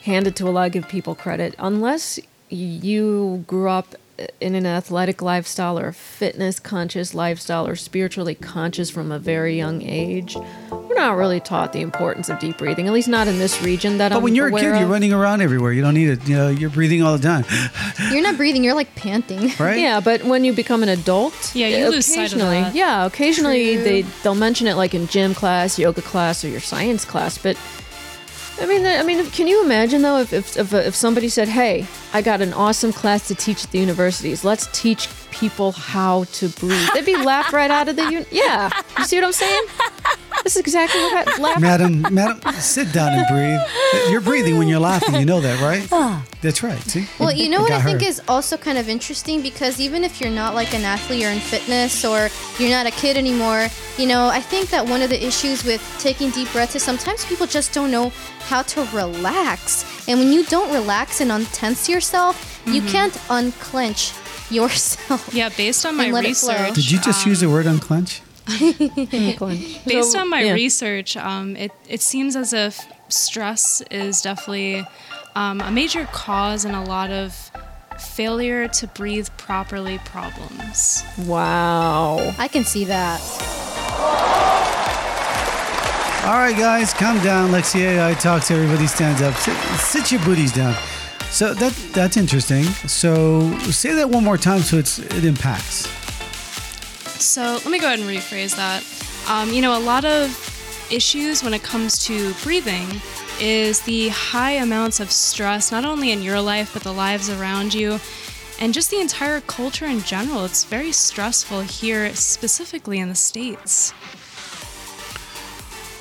hand 0.03 0.25
it 0.27 0.35
to 0.37 0.47
a 0.47 0.51
lot. 0.51 0.67
Of 0.67 0.71
give 0.73 0.87
people 0.87 1.15
credit. 1.15 1.53
Unless 1.59 2.19
you 2.49 3.43
grew 3.47 3.69
up 3.69 3.95
in 4.39 4.53
an 4.53 4.65
athletic 4.65 5.21
lifestyle 5.21 5.79
or 5.79 5.87
a 5.87 5.93
fitness 5.93 6.59
conscious 6.59 7.15
lifestyle 7.15 7.67
or 7.67 7.75
spiritually 7.75 8.35
conscious 8.35 8.89
from 8.91 9.11
a 9.11 9.17
very 9.17 9.57
young 9.57 9.81
age, 9.81 10.35
we're 10.69 10.93
not 10.93 11.15
really 11.17 11.39
taught 11.39 11.73
the 11.73 11.81
importance 11.81 12.29
of 12.29 12.37
deep 12.39 12.57
breathing. 12.59 12.85
At 12.87 12.93
least 12.93 13.07
not 13.07 13.27
in 13.27 13.39
this 13.39 13.61
region 13.63 13.97
that 13.97 14.09
But 14.09 14.15
I'm 14.17 14.19
But 14.21 14.23
when 14.25 14.35
you're 14.35 14.47
a 14.47 14.51
aware 14.51 14.73
kid, 14.73 14.79
you're 14.81 14.87
running 14.87 15.13
around 15.13 15.41
everywhere. 15.41 15.71
You 15.73 15.81
don't 15.81 15.95
need 15.95 16.09
it. 16.09 16.27
You 16.27 16.35
know, 16.35 16.49
you're 16.49 16.69
breathing 16.69 17.01
all 17.01 17.17
the 17.17 17.23
time, 17.23 17.43
You're 18.11 18.21
not 18.21 18.37
breathing, 18.37 18.63
you're 18.63 18.75
like 18.75 18.93
panting. 18.95 19.51
right? 19.59 19.79
Yeah, 19.79 19.99
but 19.99 20.23
when 20.23 20.43
you 20.43 20.53
become 20.53 20.83
an 20.83 20.89
adult, 20.89 21.55
Yeah, 21.55 21.67
you 21.67 21.89
lose 21.89 22.05
sight 22.05 22.13
of 22.13 22.33
occasionally, 22.33 22.61
that. 22.61 22.75
yeah, 22.75 23.05
occasionally 23.05 23.75
True. 23.75 23.83
they 23.83 24.01
they'll 24.21 24.35
mention 24.35 24.67
it 24.67 24.75
like 24.75 24.93
in 24.93 25.07
gym 25.07 25.33
class, 25.33 25.79
yoga 25.79 26.01
class, 26.03 26.45
or 26.45 26.49
your 26.49 26.59
science 26.59 27.03
class. 27.03 27.37
But 27.39 27.57
I 28.61 28.65
mean, 28.65 28.85
I 28.85 29.03
mean, 29.03 29.29
can 29.31 29.47
you 29.47 29.63
imagine 29.63 30.01
though 30.03 30.19
if 30.19 30.31
if 30.31 30.57
if, 30.57 30.73
if 30.73 30.95
somebody 30.95 31.27
said, 31.29 31.47
"Hey, 31.47 31.85
I 32.13 32.21
got 32.21 32.41
an 32.41 32.53
awesome 32.53 32.93
class 32.93 33.27
to 33.29 33.35
teach 33.35 33.63
at 33.65 33.71
the 33.71 33.79
universities. 33.79 34.43
Let's 34.43 34.67
teach 34.79 35.09
people 35.31 35.71
how 35.71 36.25
to 36.33 36.49
breathe." 36.49 36.87
They'd 36.93 37.05
be 37.05 37.17
laughed 37.17 37.51
right 37.51 37.71
out 37.71 37.89
of 37.89 37.95
the 37.95 38.03
un- 38.03 38.25
yeah. 38.31 38.69
You 38.97 39.05
see 39.05 39.17
what 39.17 39.25
I'm 39.25 39.31
saying? 39.33 39.63
This 40.43 40.55
is 40.55 40.61
exactly 40.61 40.99
what 41.01 41.27
I 41.27 41.37
laughed. 41.41 41.61
Madam, 41.61 42.01
madam, 42.11 42.53
sit 42.55 42.91
down 42.91 43.13
and 43.13 43.25
breathe. 43.27 43.59
You're 44.11 44.21
breathing 44.21 44.57
when 44.57 44.67
you're 44.67 44.79
laughing. 44.79 45.15
You 45.15 45.25
know 45.25 45.39
that, 45.41 45.61
right? 45.61 45.87
That's 46.41 46.61
right. 46.61 46.79
See? 46.81 47.07
Well, 47.19 47.31
you 47.31 47.47
know 47.49 47.61
what 47.61 47.71
I 47.71 47.81
think 47.81 48.01
her. 48.01 48.07
is 48.07 48.21
also 48.27 48.57
kind 48.57 48.77
of 48.77 48.89
interesting 48.89 49.41
because 49.41 49.79
even 49.79 50.03
if 50.03 50.19
you're 50.19 50.29
not 50.29 50.53
like 50.53 50.73
an 50.73 50.83
athlete 50.83 51.23
or 51.25 51.29
in 51.29 51.39
fitness 51.39 52.03
or 52.03 52.27
you're 52.59 52.69
not 52.69 52.85
a 52.85 52.91
kid 52.91 53.15
anymore, 53.17 53.67
you 53.97 54.05
know, 54.05 54.27
I 54.27 54.41
think 54.41 54.69
that 54.71 54.85
one 54.85 55.01
of 55.01 55.09
the 55.09 55.25
issues 55.25 55.63
with 55.63 55.81
taking 55.99 56.29
deep 56.31 56.51
breaths 56.51 56.75
is 56.75 56.83
sometimes 56.83 57.23
people 57.25 57.47
just 57.47 57.73
don't 57.73 57.89
know 57.91 58.09
how 58.49 58.63
to 58.63 58.81
relax. 58.93 59.85
And 60.09 60.19
when 60.19 60.33
you 60.33 60.43
don't 60.45 60.73
relax 60.73 61.21
and 61.21 61.31
untense 61.31 61.87
yourself, 61.87 62.61
you 62.65 62.81
Mm-hmm. 62.81 62.87
can't 62.91 63.17
unclench 63.29 64.11
yourself. 64.51 65.33
Yeah, 65.33 65.49
based 65.49 65.85
on 65.85 65.95
my 65.95 66.05
And 66.05 66.13
let 66.13 66.25
research. 66.25 66.75
Did 66.75 66.91
you 66.91 66.99
just 66.99 67.25
use 67.25 67.39
the 67.39 67.49
word 67.49 67.65
unclench? 67.65 68.21
Based 69.85 70.15
on 70.15 70.29
my 70.29 70.41
yeah. 70.41 70.53
research, 70.53 71.15
um, 71.17 71.55
it, 71.55 71.71
it 71.87 72.01
seems 72.01 72.35
as 72.35 72.53
if 72.53 72.85
stress 73.09 73.81
is 73.89 74.21
definitely 74.21 74.85
um, 75.35 75.61
a 75.61 75.71
major 75.71 76.05
cause 76.05 76.65
in 76.65 76.75
a 76.75 76.83
lot 76.83 77.09
of 77.09 77.51
failure 77.99 78.67
to 78.67 78.87
breathe 78.87 79.29
properly 79.37 79.99
problems. 79.99 81.03
Wow. 81.19 82.33
I 82.37 82.47
can 82.47 82.63
see 82.63 82.85
that. 82.85 83.21
All 86.25 86.37
right, 86.37 86.55
guys, 86.57 86.93
calm 86.93 87.21
down. 87.23 87.51
Lexi 87.51 87.81
AI 87.81 88.13
talks. 88.13 88.49
Everybody 88.49 88.87
stands 88.87 89.21
up. 89.21 89.35
Sit, 89.35 89.57
sit 89.77 90.11
your 90.11 90.23
booties 90.23 90.53
down. 90.53 90.75
So 91.29 91.53
that 91.55 91.73
that's 91.93 92.15
interesting. 92.15 92.63
So 92.63 93.51
say 93.59 93.93
that 93.93 94.09
one 94.09 94.23
more 94.23 94.37
time 94.37 94.61
so 94.61 94.77
it's 94.77 94.99
it 94.99 95.25
impacts. 95.25 96.02
So 97.23 97.53
let 97.53 97.67
me 97.67 97.79
go 97.79 97.87
ahead 97.87 97.99
and 97.99 98.09
rephrase 98.09 98.55
that. 98.57 98.83
Um, 99.29 99.53
you 99.53 99.61
know, 99.61 99.77
a 99.77 99.79
lot 99.79 100.03
of 100.03 100.29
issues 100.91 101.43
when 101.43 101.53
it 101.53 101.63
comes 101.63 102.03
to 102.05 102.33
breathing 102.43 102.87
is 103.39 103.81
the 103.81 104.09
high 104.09 104.51
amounts 104.51 104.99
of 104.99 105.11
stress, 105.11 105.71
not 105.71 105.85
only 105.85 106.11
in 106.11 106.21
your 106.21 106.41
life, 106.41 106.73
but 106.73 106.83
the 106.83 106.91
lives 106.91 107.29
around 107.29 107.73
you, 107.73 107.99
and 108.59 108.73
just 108.73 108.91
the 108.91 108.99
entire 108.99 109.41
culture 109.41 109.85
in 109.85 110.01
general. 110.01 110.45
It's 110.45 110.65
very 110.65 110.91
stressful 110.91 111.61
here, 111.61 112.13
specifically 112.13 112.99
in 112.99 113.09
the 113.09 113.15
States. 113.15 113.93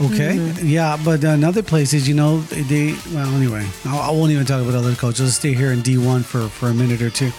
Okay. 0.01 0.37
Mm-hmm. 0.37 0.67
Yeah, 0.67 0.99
but 1.05 1.23
in 1.23 1.45
other 1.45 1.63
places, 1.63 2.09
you 2.09 2.15
know, 2.15 2.41
they, 2.41 2.97
well, 3.13 3.33
anyway, 3.37 3.67
I, 3.85 4.09
I 4.09 4.11
won't 4.11 4.33
even 4.33 4.45
talk 4.45 4.61
about 4.61 4.75
other 4.75 4.95
cultures. 4.97 5.21
Let's 5.21 5.37
stay 5.37 5.55
here 5.55 5.71
in 5.71 5.81
D1 5.81 6.25
for, 6.25 6.49
for 6.49 6.69
a 6.69 6.75
minute 6.75 7.01
or 7.01 7.11
two. 7.11 7.31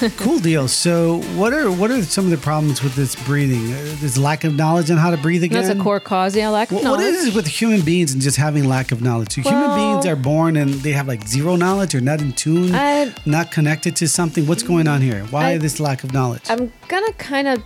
cool 0.16 0.38
deal. 0.38 0.66
So, 0.68 1.20
what 1.36 1.52
are 1.52 1.70
what 1.70 1.90
are 1.90 2.02
some 2.02 2.24
of 2.24 2.30
the 2.30 2.36
problems 2.36 2.82
with 2.82 2.94
this 2.94 3.14
breathing? 3.24 3.72
Uh, 3.72 3.96
There's 4.00 4.18
lack 4.18 4.44
of 4.44 4.54
knowledge 4.54 4.90
on 4.90 4.96
how 4.96 5.10
to 5.10 5.16
breathe 5.16 5.42
again. 5.44 5.62
That's 5.62 5.78
a 5.78 5.82
core 5.82 6.00
cause. 6.00 6.34
Yeah, 6.34 6.48
lack 6.48 6.70
of 6.70 6.76
What- 6.76 6.84
what 6.84 6.98
knowledge. 7.00 7.14
is 7.14 7.26
it 7.28 7.34
with 7.34 7.46
human 7.46 7.82
beings 7.82 8.12
and 8.12 8.20
just 8.20 8.36
having 8.36 8.64
lack 8.68 8.92
of 8.92 9.02
knowledge? 9.02 9.32
So 9.34 9.42
human 9.42 9.74
beings 9.76 10.06
are 10.06 10.16
born 10.16 10.56
and 10.56 10.70
they 10.82 10.92
have 10.92 11.06
like 11.06 11.26
zero 11.28 11.56
knowledge 11.56 11.94
or 11.94 12.00
not 12.00 12.20
in 12.20 12.32
tune, 12.32 12.74
I- 12.74 13.12
not 13.24 13.50
connected 13.50 13.94
to 13.96 14.08
something. 14.08 14.46
What's 14.46 14.62
going 14.62 14.88
on 14.88 15.00
here? 15.00 15.24
Why 15.30 15.52
I- 15.52 15.58
this 15.58 15.78
lack 15.80 16.02
of 16.04 16.12
knowledge? 16.12 16.42
I'm 16.48 16.72
gonna 16.88 17.12
kind 17.14 17.46
of, 17.48 17.62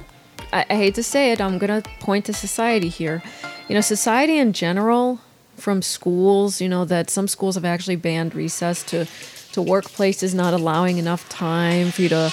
I, 0.53 0.67
I 0.69 0.75
hate 0.75 0.95
to 0.97 1.03
say 1.03 1.33
it, 1.33 1.41
I'm 1.41 1.59
gonna 1.59 1.83
point 2.01 2.25
to 2.27 2.33
society 2.33 2.89
here. 2.89 3.23
You 3.69 3.75
know, 3.75 3.81
society 3.81 4.39
in 4.39 4.53
general, 4.53 5.21
from 5.57 5.83
schools, 5.83 6.61
you 6.61 6.69
know, 6.69 6.85
that 6.85 7.11
some 7.11 7.27
schools 7.27 7.55
have 7.57 7.65
actually 7.65 7.97
banned 7.97 8.35
recess 8.35 8.83
to, 8.85 9.07
to 9.65 10.23
is 10.23 10.35
not 10.35 10.55
allowing 10.55 10.99
enough 10.99 11.29
time 11.29 11.91
for 11.91 12.03
you 12.03 12.09
to, 12.09 12.33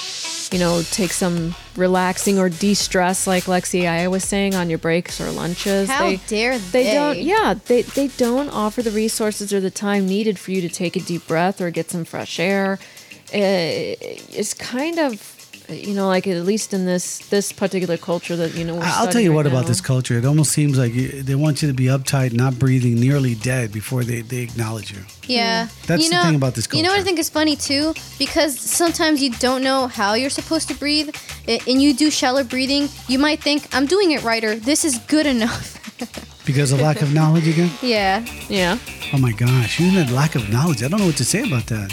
you 0.51 0.59
know, 0.59 0.81
take 0.91 1.11
some 1.11 1.55
relaxing 1.75 2.39
or 2.39 2.49
de-stress, 2.49 3.27
like 3.27 3.43
Lexi 3.45 3.87
I 3.87 4.07
was 4.07 4.23
saying, 4.23 4.55
on 4.55 4.69
your 4.69 4.79
breaks 4.79 5.19
or 5.19 5.31
lunches. 5.31 5.89
How 5.89 6.15
dare 6.27 6.57
they? 6.57 6.93
don't 6.93 7.17
yeah 7.17 7.55
they, 7.65 7.81
they 7.81 8.07
don't 8.09 8.49
offer 8.49 8.81
the 8.81 8.91
resources 8.91 9.51
or 9.51 9.59
the 9.59 9.71
time 9.71 10.05
needed 10.05 10.37
for 10.39 10.51
you 10.51 10.61
to 10.61 10.69
take 10.69 10.95
a 10.95 10.99
deep 10.99 11.27
breath 11.27 11.59
or 11.61 11.71
get 11.71 11.89
some 11.89 12.05
fresh 12.05 12.39
air 12.39 12.79
Uh, 13.33 13.97
it's 14.29 14.53
kind 14.53 14.99
of 14.99 15.34
you 15.69 15.93
know 15.93 16.07
like 16.07 16.27
at 16.27 16.43
least 16.45 16.73
in 16.73 16.85
this 16.85 17.19
this 17.29 17.51
particular 17.51 17.97
culture 17.97 18.35
that 18.35 18.55
you 18.55 18.63
know 18.65 18.75
we're 18.75 18.83
I- 18.83 18.95
I'll 18.99 19.07
tell 19.11 19.21
you 19.21 19.31
right 19.31 19.35
what 19.35 19.47
about 19.47 19.65
this 19.67 19.81
culture. 19.81 20.17
It 20.17 20.25
almost 20.25 20.51
seems 20.51 20.77
like 20.77 20.93
you, 20.93 21.23
they 21.23 21.35
want 21.35 21.61
you 21.61 21.67
to 21.67 21.73
be 21.73 21.85
uptight, 21.85 22.33
not 22.33 22.57
breathing, 22.59 22.95
nearly 22.99 23.35
dead 23.35 23.71
before 23.71 24.03
they, 24.03 24.21
they 24.21 24.41
acknowledge 24.41 24.91
you. 24.91 24.99
Yeah. 25.27 25.67
That's 25.87 26.03
you 26.03 26.09
the 26.09 26.15
know, 26.15 26.23
thing 26.23 26.35
about 26.35 26.53
this 26.55 26.67
culture. 26.67 26.77
You 26.77 26.83
know 26.83 26.91
what 26.93 27.01
I 27.01 27.03
think 27.03 27.19
is 27.19 27.29
funny 27.29 27.55
too? 27.55 27.93
Because 28.19 28.59
sometimes 28.59 29.21
you 29.23 29.31
don't 29.31 29.63
know 29.63 29.87
how 29.87 30.13
you're 30.13 30.29
supposed 30.29 30.67
to 30.69 30.75
breathe, 30.75 31.09
and 31.47 31.81
you 31.81 31.93
do 31.93 32.09
shallow 32.11 32.43
breathing. 32.43 32.87
You 33.07 33.19
might 33.19 33.41
think, 33.41 33.67
I'm 33.75 33.85
doing 33.87 34.11
it 34.11 34.23
right, 34.23 34.43
or 34.43 34.55
this 34.55 34.85
is 34.85 34.97
good 35.07 35.25
enough. 35.25 35.73
Because 36.45 36.71
of 36.71 36.79
lack 36.79 37.01
of 37.01 37.11
knowledge 37.11 37.47
again? 37.47 37.71
yeah. 37.81 38.23
yeah 38.49 38.77
Oh 39.13 39.17
my 39.17 39.31
gosh, 39.31 39.79
even 39.81 39.95
that 39.95 40.11
lack 40.13 40.35
of 40.35 40.47
knowledge. 40.51 40.83
I 40.83 40.87
don't 40.87 40.99
know 40.99 41.07
what 41.07 41.17
to 41.17 41.25
say 41.25 41.41
about 41.41 41.65
that. 41.67 41.91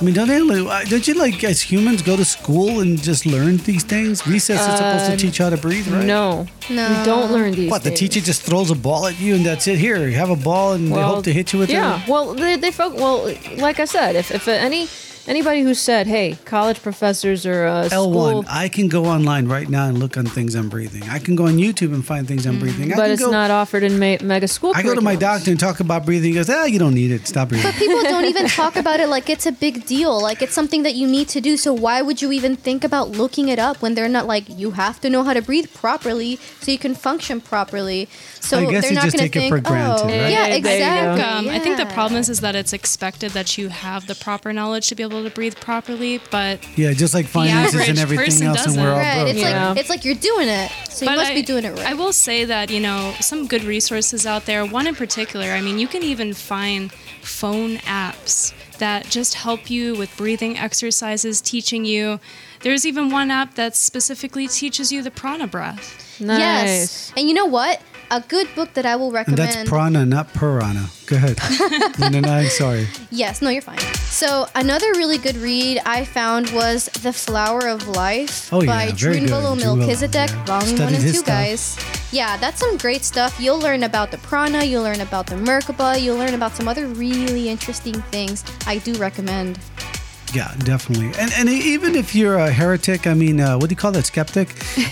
I 0.00 0.02
mean, 0.02 0.14
don't 0.14 0.28
they? 0.28 0.40
Uh, 0.40 0.84
don't 0.84 1.06
you 1.06 1.12
like 1.14 1.44
as 1.44 1.60
humans 1.60 2.00
go 2.00 2.16
to 2.16 2.24
school 2.24 2.80
and 2.80 3.00
just 3.02 3.26
learn 3.26 3.58
these 3.58 3.84
things? 3.84 4.26
Recess 4.26 4.60
is 4.66 4.76
supposed 4.78 5.10
to 5.10 5.16
teach 5.18 5.38
you 5.38 5.44
how 5.44 5.50
to 5.50 5.58
breathe, 5.58 5.86
right? 5.88 6.06
no 6.06 6.46
No. 6.70 6.88
we 6.88 7.04
don't 7.04 7.30
learn 7.32 7.52
these 7.52 7.70
What 7.70 7.82
the 7.82 7.90
things. 7.90 8.00
teacher 8.00 8.20
just 8.20 8.40
throws 8.42 8.70
a 8.70 8.74
ball 8.74 9.06
at 9.06 9.20
you 9.20 9.34
and 9.34 9.44
that's 9.44 9.66
it. 9.68 9.76
Here, 9.78 10.08
you 10.08 10.16
have 10.16 10.30
a 10.30 10.36
ball 10.36 10.72
and 10.72 10.88
they 10.90 11.02
hope 11.02 11.24
to 11.24 11.32
hit 11.32 11.52
you 11.52 11.58
with 11.58 11.68
yeah 11.70 11.96
it. 11.96 12.08
Yeah, 12.08 12.10
well 12.12 12.32
they, 12.34 12.56
they 12.56 12.70
folk 12.70 12.94
well 12.94 13.30
like 13.58 13.78
i 13.78 13.84
said 13.84 14.16
if, 14.16 14.30
if 14.30 14.48
any 14.48 14.88
anybody 15.30 15.62
who 15.62 15.72
said 15.74 16.06
hey 16.06 16.36
college 16.44 16.82
professors 16.82 17.46
or 17.46 17.64
uh, 17.64 17.88
L 17.92 18.10
one. 18.10 18.44
I 18.48 18.68
can 18.68 18.88
go 18.88 19.04
online 19.06 19.46
right 19.46 19.68
now 19.68 19.86
and 19.86 19.98
look 19.98 20.16
on 20.16 20.26
things 20.26 20.54
I'm 20.54 20.68
breathing. 20.68 21.04
I 21.08 21.18
can 21.20 21.36
go 21.36 21.46
on 21.46 21.54
YouTube 21.56 21.94
and 21.94 22.04
find 22.04 22.26
things 22.26 22.44
I'm 22.46 22.58
breathing. 22.58 22.92
I 22.92 22.96
but 22.96 23.04
can 23.04 23.12
it's 23.12 23.24
go, 23.24 23.30
not 23.30 23.50
offered 23.50 23.82
in 23.84 23.98
ma- 23.98 24.18
mega 24.22 24.48
school 24.48 24.72
I 24.74 24.82
go 24.82 24.94
to 24.94 25.00
my 25.00 25.16
doctor 25.16 25.50
and 25.50 25.58
talk 25.58 25.80
about 25.80 26.04
breathing. 26.04 26.30
He 26.30 26.34
goes, 26.34 26.50
ah, 26.50 26.64
you 26.64 26.78
don't 26.78 26.94
need 26.94 27.12
it. 27.12 27.26
Stop 27.26 27.48
breathing. 27.50 27.70
But 27.70 27.78
people 27.78 28.02
don't 28.02 28.24
even 28.24 28.46
talk 28.48 28.76
about 28.76 28.98
it 29.00 29.08
like 29.08 29.30
it's 29.30 29.46
a 29.46 29.52
big 29.52 29.86
deal. 29.86 30.20
Like 30.20 30.42
it's 30.42 30.52
something 30.52 30.82
that 30.82 30.94
you 30.96 31.06
need 31.06 31.28
to 31.28 31.40
do. 31.40 31.56
So 31.56 31.72
why 31.72 32.02
would 32.02 32.20
you 32.20 32.32
even 32.32 32.56
think 32.56 32.82
about 32.84 33.10
looking 33.10 33.48
it 33.48 33.58
up 33.58 33.80
when 33.80 33.94
they're 33.94 34.08
not 34.08 34.26
like 34.26 34.44
you 34.48 34.72
have 34.72 35.00
to 35.02 35.08
know 35.08 35.22
how 35.22 35.32
to 35.32 35.42
breathe 35.42 35.72
properly 35.72 36.36
so 36.60 36.72
you 36.72 36.78
can 36.78 36.94
function 36.94 37.40
properly. 37.40 38.08
So 38.40 38.58
I 38.58 38.70
guess 38.70 38.82
they're 38.82 38.90
you 38.92 38.96
not 38.96 39.04
just 39.04 39.16
going 39.16 39.30
to 39.30 39.32
take 39.32 39.36
it 39.36 39.50
think, 39.50 39.54
for 39.54 39.60
granted, 39.60 40.02
oh, 40.02 40.06
right? 40.06 40.30
yeah, 40.30 40.48
There 40.48 40.56
you 40.56 40.62
go. 40.62 40.70
exactly. 40.70 41.22
Um, 41.22 41.48
I 41.54 41.58
think 41.60 41.76
the 41.76 41.86
problem 41.86 42.18
is, 42.20 42.28
is 42.28 42.40
that 42.40 42.56
it's 42.56 42.72
expected 42.72 43.30
that 43.32 43.56
you 43.56 43.68
have 43.68 44.06
the 44.06 44.14
proper 44.16 44.52
knowledge 44.52 44.88
to 44.88 44.94
be 44.94 45.02
able 45.02 45.19
to 45.24 45.30
breathe 45.30 45.56
properly, 45.56 46.20
but 46.30 46.66
yeah, 46.76 46.92
just 46.92 47.14
like 47.14 47.26
finances 47.26 47.74
and 47.74 47.98
average 47.98 47.98
everything 47.98 48.24
person 48.24 48.46
else, 48.48 48.66
and 48.66 48.76
we're 48.76 48.90
all 48.90 48.96
doesn't. 48.96 49.24
Broke. 49.24 49.28
It's 49.30 49.40
Yeah. 49.40 49.68
like 49.68 49.78
it's 49.78 49.90
like 49.90 50.04
you're 50.04 50.14
doing 50.14 50.48
it. 50.48 50.70
So 50.88 51.04
you 51.04 51.16
must 51.16 51.30
I, 51.30 51.34
be 51.34 51.42
doing 51.42 51.64
it 51.64 51.70
right. 51.70 51.86
I 51.86 51.94
will 51.94 52.12
say 52.12 52.44
that, 52.44 52.70
you 52.70 52.80
know, 52.80 53.14
some 53.20 53.46
good 53.46 53.64
resources 53.64 54.26
out 54.26 54.46
there. 54.46 54.64
One 54.66 54.86
in 54.86 54.94
particular, 54.94 55.46
I 55.46 55.60
mean, 55.60 55.78
you 55.78 55.88
can 55.88 56.02
even 56.02 56.34
find 56.34 56.92
phone 57.22 57.76
apps 57.78 58.52
that 58.78 59.08
just 59.08 59.34
help 59.34 59.70
you 59.70 59.94
with 59.94 60.14
breathing 60.16 60.58
exercises, 60.58 61.40
teaching 61.40 61.84
you. 61.84 62.18
There's 62.60 62.84
even 62.86 63.10
one 63.10 63.30
app 63.30 63.54
that 63.54 63.76
specifically 63.76 64.46
teaches 64.48 64.90
you 64.90 65.02
the 65.02 65.10
prana 65.10 65.46
breath. 65.46 66.18
nice 66.20 66.38
Yes. 66.38 67.12
And 67.16 67.28
you 67.28 67.34
know 67.34 67.46
what? 67.46 67.80
A 68.12 68.20
good 68.26 68.48
book 68.56 68.74
that 68.74 68.84
I 68.84 68.96
will 68.96 69.06
And 69.06 69.14
recommend. 69.14 69.38
that's 69.38 69.68
prana, 69.68 70.04
not 70.04 70.32
piranha. 70.34 70.88
Go 71.06 71.14
ahead. 71.16 71.38
no, 72.00 72.08
no, 72.08 72.20
no, 72.20 72.28
I'm 72.32 72.48
sorry. 72.48 72.88
Yes, 73.12 73.40
no, 73.40 73.50
you're 73.50 73.62
fine. 73.62 73.78
So 74.10 74.46
another 74.56 74.86
really 74.94 75.16
good 75.18 75.36
read 75.36 75.80
I 75.86 76.04
found 76.04 76.50
was 76.50 76.86
The 77.02 77.12
Flower 77.12 77.68
of 77.68 77.86
Life 77.86 78.52
Oh, 78.52 78.66
by 78.66 78.86
yeah, 78.86 78.92
very 78.96 79.20
good. 79.20 79.28
Drunvalo 79.28 79.54
Drunvalo, 79.56 79.78
Melchizedek, 79.78 80.30
yeah. 80.30 80.44
Volume 80.44 80.76
Studied 80.76 80.94
1 80.94 80.94
and 80.94 81.02
2, 81.02 81.18
stuff. 81.18 81.26
guys. 81.26 81.78
Yeah, 82.12 82.36
that's 82.38 82.58
some 82.58 82.76
great 82.78 83.04
stuff. 83.04 83.38
You'll 83.40 83.60
learn 83.60 83.84
about 83.84 84.10
the 84.10 84.18
prana, 84.18 84.64
you'll 84.64 84.82
learn 84.82 85.00
about 85.00 85.26
the 85.28 85.36
Merkaba, 85.36 86.00
you'll 86.02 86.16
learn 86.18 86.34
about 86.34 86.56
some 86.56 86.66
other 86.66 86.88
really 86.88 87.48
interesting 87.48 88.02
things. 88.10 88.42
I 88.66 88.78
do 88.78 88.94
recommend. 88.94 89.60
Yeah, 90.32 90.54
definitely. 90.58 91.12
And 91.18 91.32
and 91.36 91.48
even 91.48 91.94
if 91.96 92.14
you're 92.14 92.36
a 92.38 92.50
heretic, 92.50 93.06
I 93.06 93.14
mean, 93.14 93.40
uh, 93.40 93.58
what 93.58 93.68
do 93.68 93.72
you 93.72 93.76
call 93.76 93.92
that? 93.92 94.06
Skeptic? 94.06 94.48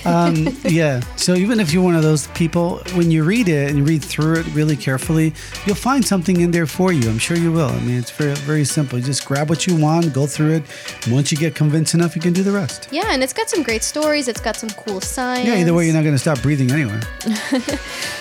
Um, 0.06 0.48
yeah. 0.64 1.00
So 1.16 1.34
even 1.34 1.60
if 1.60 1.72
you're 1.72 1.82
one 1.82 1.94
of 1.94 2.02
those 2.02 2.26
people, 2.28 2.80
when 2.94 3.10
you 3.10 3.24
read 3.24 3.48
it 3.48 3.68
and 3.68 3.78
you 3.78 3.84
read 3.84 4.04
through 4.04 4.40
it 4.40 4.46
really 4.54 4.76
carefully, 4.76 5.32
you'll 5.66 5.76
find 5.76 6.04
something 6.04 6.40
in 6.40 6.50
there 6.50 6.66
for 6.66 6.92
you. 6.92 7.08
I'm 7.08 7.18
sure 7.18 7.36
you 7.36 7.52
will. 7.52 7.70
I 7.70 7.80
mean, 7.80 7.98
it's 7.98 8.10
very 8.10 8.34
very 8.34 8.64
simple. 8.64 8.98
You 8.98 9.04
just 9.04 9.24
grab 9.24 9.48
what 9.48 9.66
you 9.66 9.76
want, 9.76 10.12
go 10.12 10.26
through 10.26 10.54
it. 10.54 10.62
Once 11.08 11.30
you 11.30 11.38
get 11.38 11.54
convinced 11.54 11.94
enough, 11.94 12.16
you 12.16 12.22
can 12.22 12.32
do 12.32 12.42
the 12.42 12.52
rest. 12.52 12.88
Yeah, 12.90 13.06
and 13.10 13.22
it's 13.22 13.32
got 13.32 13.48
some 13.48 13.62
great 13.62 13.82
stories, 13.82 14.28
it's 14.28 14.40
got 14.40 14.56
some 14.56 14.70
cool 14.70 15.00
science. 15.00 15.46
Yeah. 15.46 15.56
Either 15.56 15.74
way, 15.74 15.84
you're 15.86 15.94
not 15.94 16.02
going 16.02 16.14
to 16.14 16.18
stop 16.18 16.42
breathing 16.42 16.70
anyway. 16.70 17.00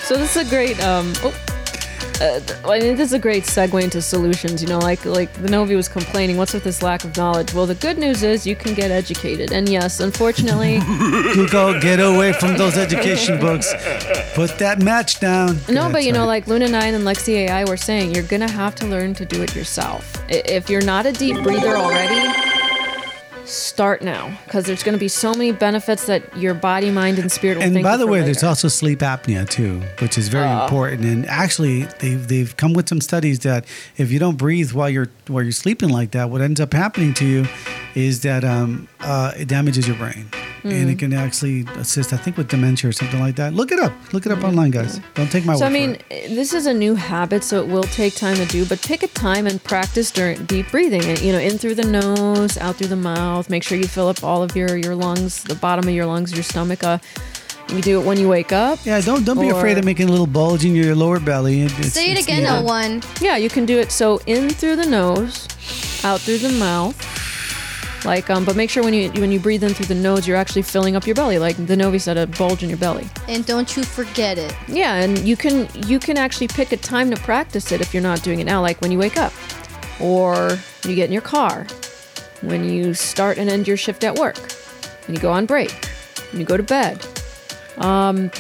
So 0.08 0.16
this 0.16 0.38
is 0.38 0.48
a 0.48 0.50
great 0.50 0.82
um. 0.86 1.12
Oh. 1.18 1.47
Uh, 2.20 2.40
I 2.66 2.80
mean, 2.80 2.96
this 2.96 3.10
is 3.10 3.14
a 3.14 3.20
great 3.20 3.44
segue 3.44 3.82
into 3.82 4.02
solutions. 4.02 4.62
You 4.62 4.68
know, 4.70 4.80
like 4.80 5.06
like 5.06 5.32
the 5.34 5.50
Novi 5.50 5.76
was 5.76 5.88
complaining, 5.88 6.38
what's 6.38 6.54
with 6.54 6.64
this 6.64 6.82
lack 6.82 7.04
of 7.04 7.16
knowledge? 7.16 7.54
Well, 7.54 7.66
the 7.66 7.76
good 7.76 7.98
news 7.98 8.24
is 8.24 8.46
you 8.48 8.56
can 8.56 8.74
get 8.74 8.90
educated, 8.92 9.52
and 9.52 9.70
yes, 9.70 10.00
unfortunately, 10.00 10.80
Google, 11.34 11.80
get 11.80 12.00
away 12.00 12.34
from 12.34 12.58
those 12.58 12.78
education 12.78 13.40
books. 13.40 13.72
Put 14.34 14.58
that 14.58 14.80
match 14.82 15.20
down. 15.20 15.60
no. 15.70 15.92
But 15.92 16.04
you 16.06 16.12
know, 16.12 16.26
like 16.26 16.48
Luna 16.48 16.68
Nine 16.68 16.94
and 16.96 17.04
Lexi 17.04 17.34
AI 17.48 17.64
were 17.66 17.78
saying, 17.78 18.14
you're 18.14 18.24
gonna 18.24 18.50
have 18.52 18.76
to 18.76 18.86
learn 18.88 19.14
to 19.16 19.26
do 19.26 19.42
it 19.44 19.56
yourself. 19.56 20.24
If 20.30 20.70
you're 20.70 20.82
not 20.84 21.06
a 21.06 21.12
deep 21.12 21.42
breather 21.44 21.78
already, 21.78 22.47
start 23.48 24.02
now 24.02 24.38
because 24.46 24.66
there's 24.66 24.84
going 24.84 24.94
to 24.94 25.00
be 25.00 25.08
so 25.08 25.32
many 25.34 25.52
benefits 25.52 26.06
that 26.08 26.36
your 26.38 26.54
body, 26.54 26.92
mind, 26.92 27.20
and 27.20 27.32
spirit 27.32 27.58
will. 27.58 27.64
And 27.64 27.74
thank 27.74 27.84
by 27.84 27.94
you 27.94 27.98
the 28.00 28.06
for 28.06 28.12
way, 28.12 28.22
there's 28.22 28.44
also 28.44 28.68
sleep 28.68 29.00
apnea 29.00 29.50
too, 29.50 29.82
which 30.00 30.18
is 30.18 30.28
very 30.28 30.50
important. 30.50 31.06
And 31.06 31.26
actually, 31.28 31.84
they've 32.00 32.28
they've 32.28 32.56
come 32.58 32.74
with 32.74 32.90
some 32.90 33.02
studies 33.02 33.40
that 33.40 33.66
if 33.98 34.12
you 34.12 34.20
don't 34.20 34.38
breathe 34.38 34.74
while 34.74 34.90
you're 34.90 35.10
while 35.28 35.44
you're 35.44 35.52
sleeping 35.52 35.90
like 35.90 36.12
that, 36.12 36.30
what 36.30 36.42
ends 36.42 36.60
up 36.60 36.74
happening 36.74 37.14
to 37.16 37.26
you 37.26 37.48
is 37.96 38.22
that 38.22 38.44
um, 38.44 38.88
uh, 39.00 39.32
it 39.38 39.48
damages 39.48 39.88
your 39.88 39.98
brain, 39.98 40.30
and 40.72 40.84
Hmm. 40.84 40.90
it 40.90 41.00
can 41.00 41.14
actually 41.14 41.66
assist. 41.78 42.14
I 42.14 42.18
think 42.18 42.38
with 42.38 42.48
dementia 42.48 42.90
or 42.90 42.94
something 42.94 43.20
like 43.20 43.36
that. 43.38 43.54
Look 43.54 43.72
it 43.72 43.80
up. 43.80 43.94
Look 44.14 44.26
it 44.26 44.32
up 44.32 44.44
online, 44.44 44.72
guys. 44.72 45.00
Don't 45.16 45.32
take 45.32 45.46
my 45.46 45.54
So 45.54 45.60
word 45.60 45.64
So 45.64 45.66
I 45.66 45.70
mean, 45.70 45.96
for 45.96 46.04
it. 46.12 46.36
this 46.36 46.54
is 46.54 46.66
a 46.66 46.74
new 46.74 46.96
habit, 46.96 47.44
so 47.44 47.60
it 47.62 47.68
will 47.68 47.84
take 47.84 48.16
time 48.16 48.36
to 48.38 48.46
do. 48.46 48.66
But 48.66 48.82
pick 48.82 49.04
a 49.04 49.08
time 49.08 49.48
and 49.48 49.64
practice 49.64 50.12
during 50.12 50.46
deep 50.46 50.72
breathing. 50.72 51.04
And, 51.06 51.20
You 51.22 51.32
know, 51.34 51.40
in 51.40 51.58
through 51.58 51.76
the 51.76 51.86
nose, 51.86 52.58
out 52.58 52.76
through 52.78 52.88
the 52.88 52.96
mouth. 52.96 53.50
Make 53.50 53.64
sure 53.64 53.78
you 53.78 53.88
fill 53.88 54.08
up 54.08 54.24
all 54.24 54.44
of 54.44 54.56
your 54.56 54.78
your 54.78 54.96
lungs, 54.96 55.44
the 55.44 55.56
bottom 55.56 55.88
of 55.88 55.94
your 55.94 56.06
lungs, 56.06 56.32
your 56.34 56.44
stomach. 56.44 56.84
Uh, 56.84 57.00
you 57.74 57.82
do 57.82 58.00
it 58.00 58.06
when 58.06 58.18
you 58.18 58.30
wake 58.30 58.54
up. 58.54 58.80
Yeah, 58.86 59.02
don't 59.02 59.26
don't 59.26 59.40
be 59.42 59.50
afraid 59.50 59.78
of 59.78 59.84
making 59.84 60.08
a 60.08 60.12
little 60.12 60.28
bulge 60.28 60.64
in 60.64 60.74
your 60.74 60.96
lower 60.96 61.20
belly. 61.20 61.62
It- 61.64 61.72
it's- 61.80 61.94
Say 61.94 62.12
it 62.12 62.18
it's 62.18 62.26
again, 62.26 62.44
needed. 62.44 62.64
L1. 62.66 63.04
Yeah, 63.22 63.36
you 63.36 63.50
can 63.50 63.66
do 63.66 63.78
it. 63.78 63.92
So 63.92 64.22
in 64.26 64.50
through 64.50 64.78
the 64.78 64.86
nose, 64.86 65.48
out 66.04 66.22
through 66.22 66.38
the 66.38 66.50
mouth. 66.50 66.96
Like, 68.06 68.30
um, 68.30 68.46
but 68.46 68.56
make 68.56 68.70
sure 68.70 68.84
when 68.84 68.94
you 68.94 69.10
when 69.12 69.32
you 69.32 69.40
breathe 69.40 69.64
in 69.64 69.74
through 69.74 69.88
the 69.88 69.96
nose, 69.96 70.28
you're 70.28 70.38
actually 70.38 70.62
filling 70.62 70.96
up 70.96 71.06
your 71.06 71.16
belly. 71.16 71.40
Like 71.40 71.56
the 71.66 71.76
Novi 71.76 72.00
said, 72.00 72.18
a 72.18 72.28
bulge 72.28 72.64
in 72.64 72.70
your 72.70 72.78
belly. 72.78 73.08
And 73.28 73.46
don't 73.46 73.76
you 73.76 73.84
forget 73.84 74.38
it. 74.38 74.56
Yeah, 74.68 74.96
and 74.96 75.18
you 75.20 75.36
can 75.36 75.68
you 75.88 76.00
can 76.00 76.18
actually 76.18 76.48
pick 76.48 76.72
a 76.72 76.78
time 76.78 77.10
to 77.12 77.18
practice 77.18 77.72
it 77.72 77.82
if 77.82 77.94
you're 77.94 78.04
not 78.04 78.24
doing 78.24 78.40
it 78.40 78.46
now, 78.46 78.62
like 78.62 78.80
when 78.82 78.92
you 78.92 79.00
wake 79.00 79.18
up, 79.18 79.34
or 80.00 80.58
you 80.86 80.96
get 80.96 81.06
in 81.06 81.12
your 81.12 81.22
car, 81.22 81.66
when 82.42 82.64
you 82.70 82.94
start 82.94 83.38
and 83.38 83.50
end 83.50 83.68
your 83.68 83.78
shift 83.78 84.04
at 84.04 84.16
work, 84.16 84.38
when 85.08 85.16
you 85.16 85.22
go 85.22 85.32
on 85.32 85.46
break, 85.46 85.74
when 86.32 86.40
you 86.40 86.46
go 86.46 86.58
to 86.58 86.64
bed. 86.64 87.06
Um, 87.78 88.32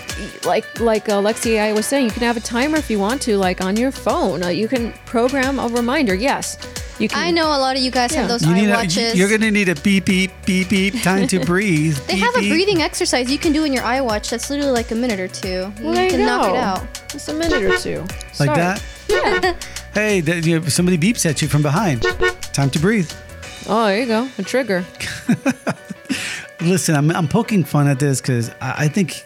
like 0.45 0.79
like 0.79 1.09
uh, 1.09 1.21
Lexi 1.21 1.59
I 1.59 1.73
was 1.73 1.85
saying, 1.85 2.05
you 2.05 2.11
can 2.11 2.23
have 2.23 2.37
a 2.37 2.41
timer 2.41 2.77
if 2.77 2.89
you 2.89 2.99
want 2.99 3.21
to, 3.23 3.37
like 3.37 3.61
on 3.61 3.75
your 3.75 3.91
phone. 3.91 4.43
Uh, 4.43 4.47
you 4.47 4.67
can 4.67 4.93
program 5.05 5.59
a 5.59 5.67
reminder. 5.67 6.15
Yes, 6.15 6.57
you 6.99 7.07
can. 7.09 7.19
I 7.19 7.31
know 7.31 7.47
a 7.47 7.59
lot 7.59 7.75
of 7.75 7.81
you 7.81 7.91
guys 7.91 8.11
Yeah. 8.13 8.21
have 8.21 8.29
those 8.29 8.45
You 8.45 8.53
need 8.53 8.69
a, 8.69 8.75
iWatches. 8.75 9.15
you're 9.15 9.29
gonna 9.29 9.51
need 9.51 9.69
a 9.69 9.75
beep 9.75 10.05
beep 10.05 10.31
beep 10.45 10.69
beep 10.69 11.01
time 11.03 11.27
to 11.27 11.39
breathe. 11.45 11.97
They 12.07 12.13
Beep, 12.15 12.23
have 12.23 12.35
a 12.35 12.39
beep. 12.39 12.49
breathing 12.51 12.81
exercise 12.81 13.31
you 13.31 13.37
can 13.37 13.53
do 13.53 13.63
in 13.63 13.73
your 13.73 13.83
iWatch. 13.83 14.29
that's 14.29 14.49
literally 14.49 14.71
like 14.71 14.91
a 14.91 14.95
minute 14.95 15.19
or 15.19 15.27
two. 15.27 15.71
Well, 15.81 15.89
you 15.89 15.93
there 15.95 16.09
can 16.09 16.19
you 16.21 16.25
knock 16.25 16.49
it 16.49 16.55
out. 16.55 17.09
Just 17.09 17.29
a 17.29 17.33
minute 17.33 17.61
or 17.63 17.77
two. 17.77 17.99
Like 18.01 18.33
Start. 18.33 18.57
that? 18.57 18.83
Yeah. 19.09 19.55
Hey, 19.93 20.21
th- 20.21 20.45
you 20.45 20.59
know, 20.59 20.65
somebody 20.67 20.97
beeps 20.97 21.25
at 21.29 21.41
you 21.41 21.47
from 21.47 21.61
behind. 21.61 22.03
Time 22.53 22.69
to 22.71 22.79
breathe. 22.79 23.11
Oh, 23.67 23.85
there 23.87 23.99
you 23.99 24.05
go. 24.05 24.29
A 24.37 24.43
trigger. 24.43 24.85
Listen, 26.61 26.95
I'm, 26.95 27.11
I'm 27.11 27.27
poking 27.27 27.63
fun 27.63 27.87
at 27.87 27.99
this 27.99 28.19
because 28.19 28.49
I, 28.61 28.85
I 28.85 28.87
think, 28.87 29.23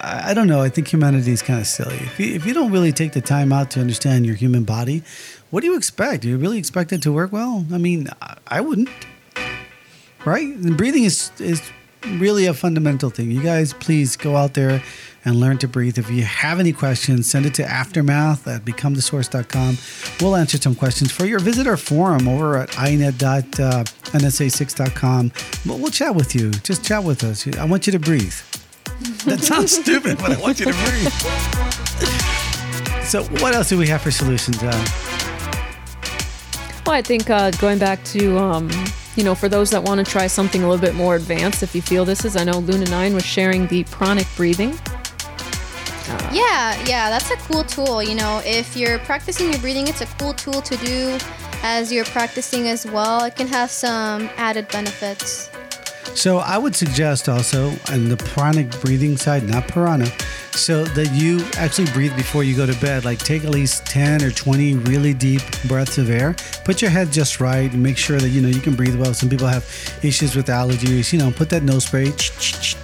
I, 0.00 0.30
I 0.30 0.34
don't 0.34 0.46
know, 0.46 0.60
I 0.60 0.68
think 0.68 0.86
humanity 0.88 1.32
is 1.32 1.42
kind 1.42 1.58
of 1.60 1.66
silly. 1.66 1.96
If 1.96 2.20
you, 2.20 2.34
if 2.34 2.46
you 2.46 2.54
don't 2.54 2.70
really 2.70 2.92
take 2.92 3.12
the 3.12 3.20
time 3.20 3.52
out 3.52 3.70
to 3.72 3.80
understand 3.80 4.24
your 4.24 4.36
human 4.36 4.62
body, 4.64 5.02
what 5.50 5.60
do 5.60 5.68
you 5.68 5.76
expect? 5.76 6.22
Do 6.22 6.28
you 6.28 6.36
really 6.36 6.58
expect 6.58 6.92
it 6.92 7.02
to 7.02 7.12
work 7.12 7.32
well? 7.32 7.64
I 7.72 7.78
mean, 7.78 8.08
I, 8.48 8.60
wouldn't. 8.60 8.88
Right? 10.24 10.46
And 10.46 10.76
breathing 10.76 11.04
is, 11.04 11.30
is 11.38 11.62
really 12.06 12.46
a 12.46 12.54
fundamental 12.54 13.10
thing. 13.10 13.30
You 13.30 13.42
guys, 13.42 13.72
please 13.72 14.16
go 14.16 14.36
out 14.36 14.54
there 14.54 14.82
and 15.24 15.36
learn 15.36 15.58
to 15.58 15.68
breathe. 15.68 15.98
If 15.98 16.10
you 16.10 16.22
have 16.22 16.58
any 16.60 16.72
questions, 16.72 17.26
send 17.26 17.44
it 17.46 17.54
to 17.54 17.64
aftermath 17.64 18.46
at 18.46 18.64
becomethesource.com. 18.64 19.78
We'll 20.20 20.36
answer 20.36 20.58
some 20.58 20.74
questions 20.74 21.10
for 21.12 21.24
you. 21.24 21.38
Visit 21.38 21.66
our 21.66 21.76
forum 21.76 22.28
over 22.28 22.58
at 22.58 22.68
inet.nsa6.com. 22.70 25.32
We'll, 25.66 25.78
we'll 25.78 25.90
chat 25.90 26.14
with 26.14 26.34
you. 26.34 26.50
Just 26.50 26.84
chat 26.84 27.04
with 27.04 27.24
us. 27.24 27.46
I 27.56 27.64
want 27.64 27.86
you 27.86 27.92
to 27.92 27.98
breathe. 27.98 28.34
That 29.26 29.40
sounds 29.40 29.72
stupid, 29.80 30.18
but 30.18 30.32
I 30.32 30.40
want 30.40 30.60
you 30.60 30.66
to 30.66 30.72
breathe. 30.72 31.12
So, 33.04 33.22
what 33.22 33.54
else 33.54 33.68
do 33.68 33.76
we 33.76 33.86
have 33.88 34.00
for 34.00 34.10
solutions? 34.10 34.62
Uh, 34.62 34.72
Well, 36.86 36.94
I 36.94 37.00
think 37.00 37.30
uh, 37.30 37.50
going 37.52 37.78
back 37.78 38.04
to, 38.04 38.38
um, 38.38 38.70
you 39.16 39.24
know, 39.24 39.34
for 39.34 39.48
those 39.48 39.70
that 39.70 39.82
want 39.82 40.04
to 40.04 40.10
try 40.10 40.26
something 40.26 40.62
a 40.62 40.68
little 40.68 40.84
bit 40.84 40.94
more 40.94 41.16
advanced, 41.16 41.62
if 41.62 41.74
you 41.74 41.80
feel 41.80 42.04
this 42.04 42.26
is, 42.26 42.36
I 42.36 42.44
know 42.44 42.58
Luna 42.58 42.84
9 42.84 43.14
was 43.14 43.24
sharing 43.24 43.66
the 43.68 43.84
pranic 43.84 44.26
breathing. 44.36 44.78
Yeah, 46.30 46.76
yeah, 46.84 47.08
that's 47.08 47.30
a 47.30 47.36
cool 47.36 47.64
tool. 47.64 48.02
You 48.02 48.14
know, 48.16 48.42
if 48.44 48.76
you're 48.76 48.98
practicing 48.98 49.50
your 49.50 49.60
breathing, 49.60 49.88
it's 49.88 50.02
a 50.02 50.06
cool 50.18 50.34
tool 50.34 50.60
to 50.60 50.76
do 50.76 51.16
as 51.62 51.90
you're 51.90 52.04
practicing 52.04 52.68
as 52.68 52.84
well. 52.84 53.24
It 53.24 53.36
can 53.36 53.48
have 53.48 53.70
some 53.70 54.28
added 54.36 54.68
benefits. 54.68 55.48
So 56.14 56.38
I 56.38 56.58
would 56.58 56.76
suggest 56.76 57.28
also 57.28 57.72
on 57.90 58.08
the 58.08 58.16
pranic 58.16 58.80
breathing 58.80 59.16
side, 59.16 59.42
not 59.42 59.68
piranha, 59.68 60.06
so 60.52 60.84
that 60.84 61.12
you 61.12 61.44
actually 61.56 61.90
breathe 61.92 62.14
before 62.16 62.44
you 62.44 62.56
go 62.56 62.66
to 62.66 62.80
bed. 62.80 63.04
Like 63.04 63.18
take 63.18 63.44
at 63.44 63.50
least 63.50 63.84
10 63.86 64.22
or 64.22 64.30
20 64.30 64.74
really 64.76 65.12
deep 65.12 65.42
breaths 65.66 65.98
of 65.98 66.10
air. 66.10 66.36
Put 66.64 66.80
your 66.80 66.90
head 66.90 67.12
just 67.12 67.40
right 67.40 67.70
and 67.72 67.82
make 67.82 67.98
sure 67.98 68.18
that 68.20 68.28
you 68.28 68.40
know 68.40 68.48
you 68.48 68.60
can 68.60 68.74
breathe 68.74 68.98
well. 68.98 69.12
Some 69.12 69.28
people 69.28 69.46
have 69.48 69.64
issues 70.02 70.36
with 70.36 70.46
allergies. 70.46 71.12
You 71.12 71.18
know, 71.18 71.30
put 71.30 71.50
that 71.50 71.62
nose 71.62 71.86
spray 71.86 72.12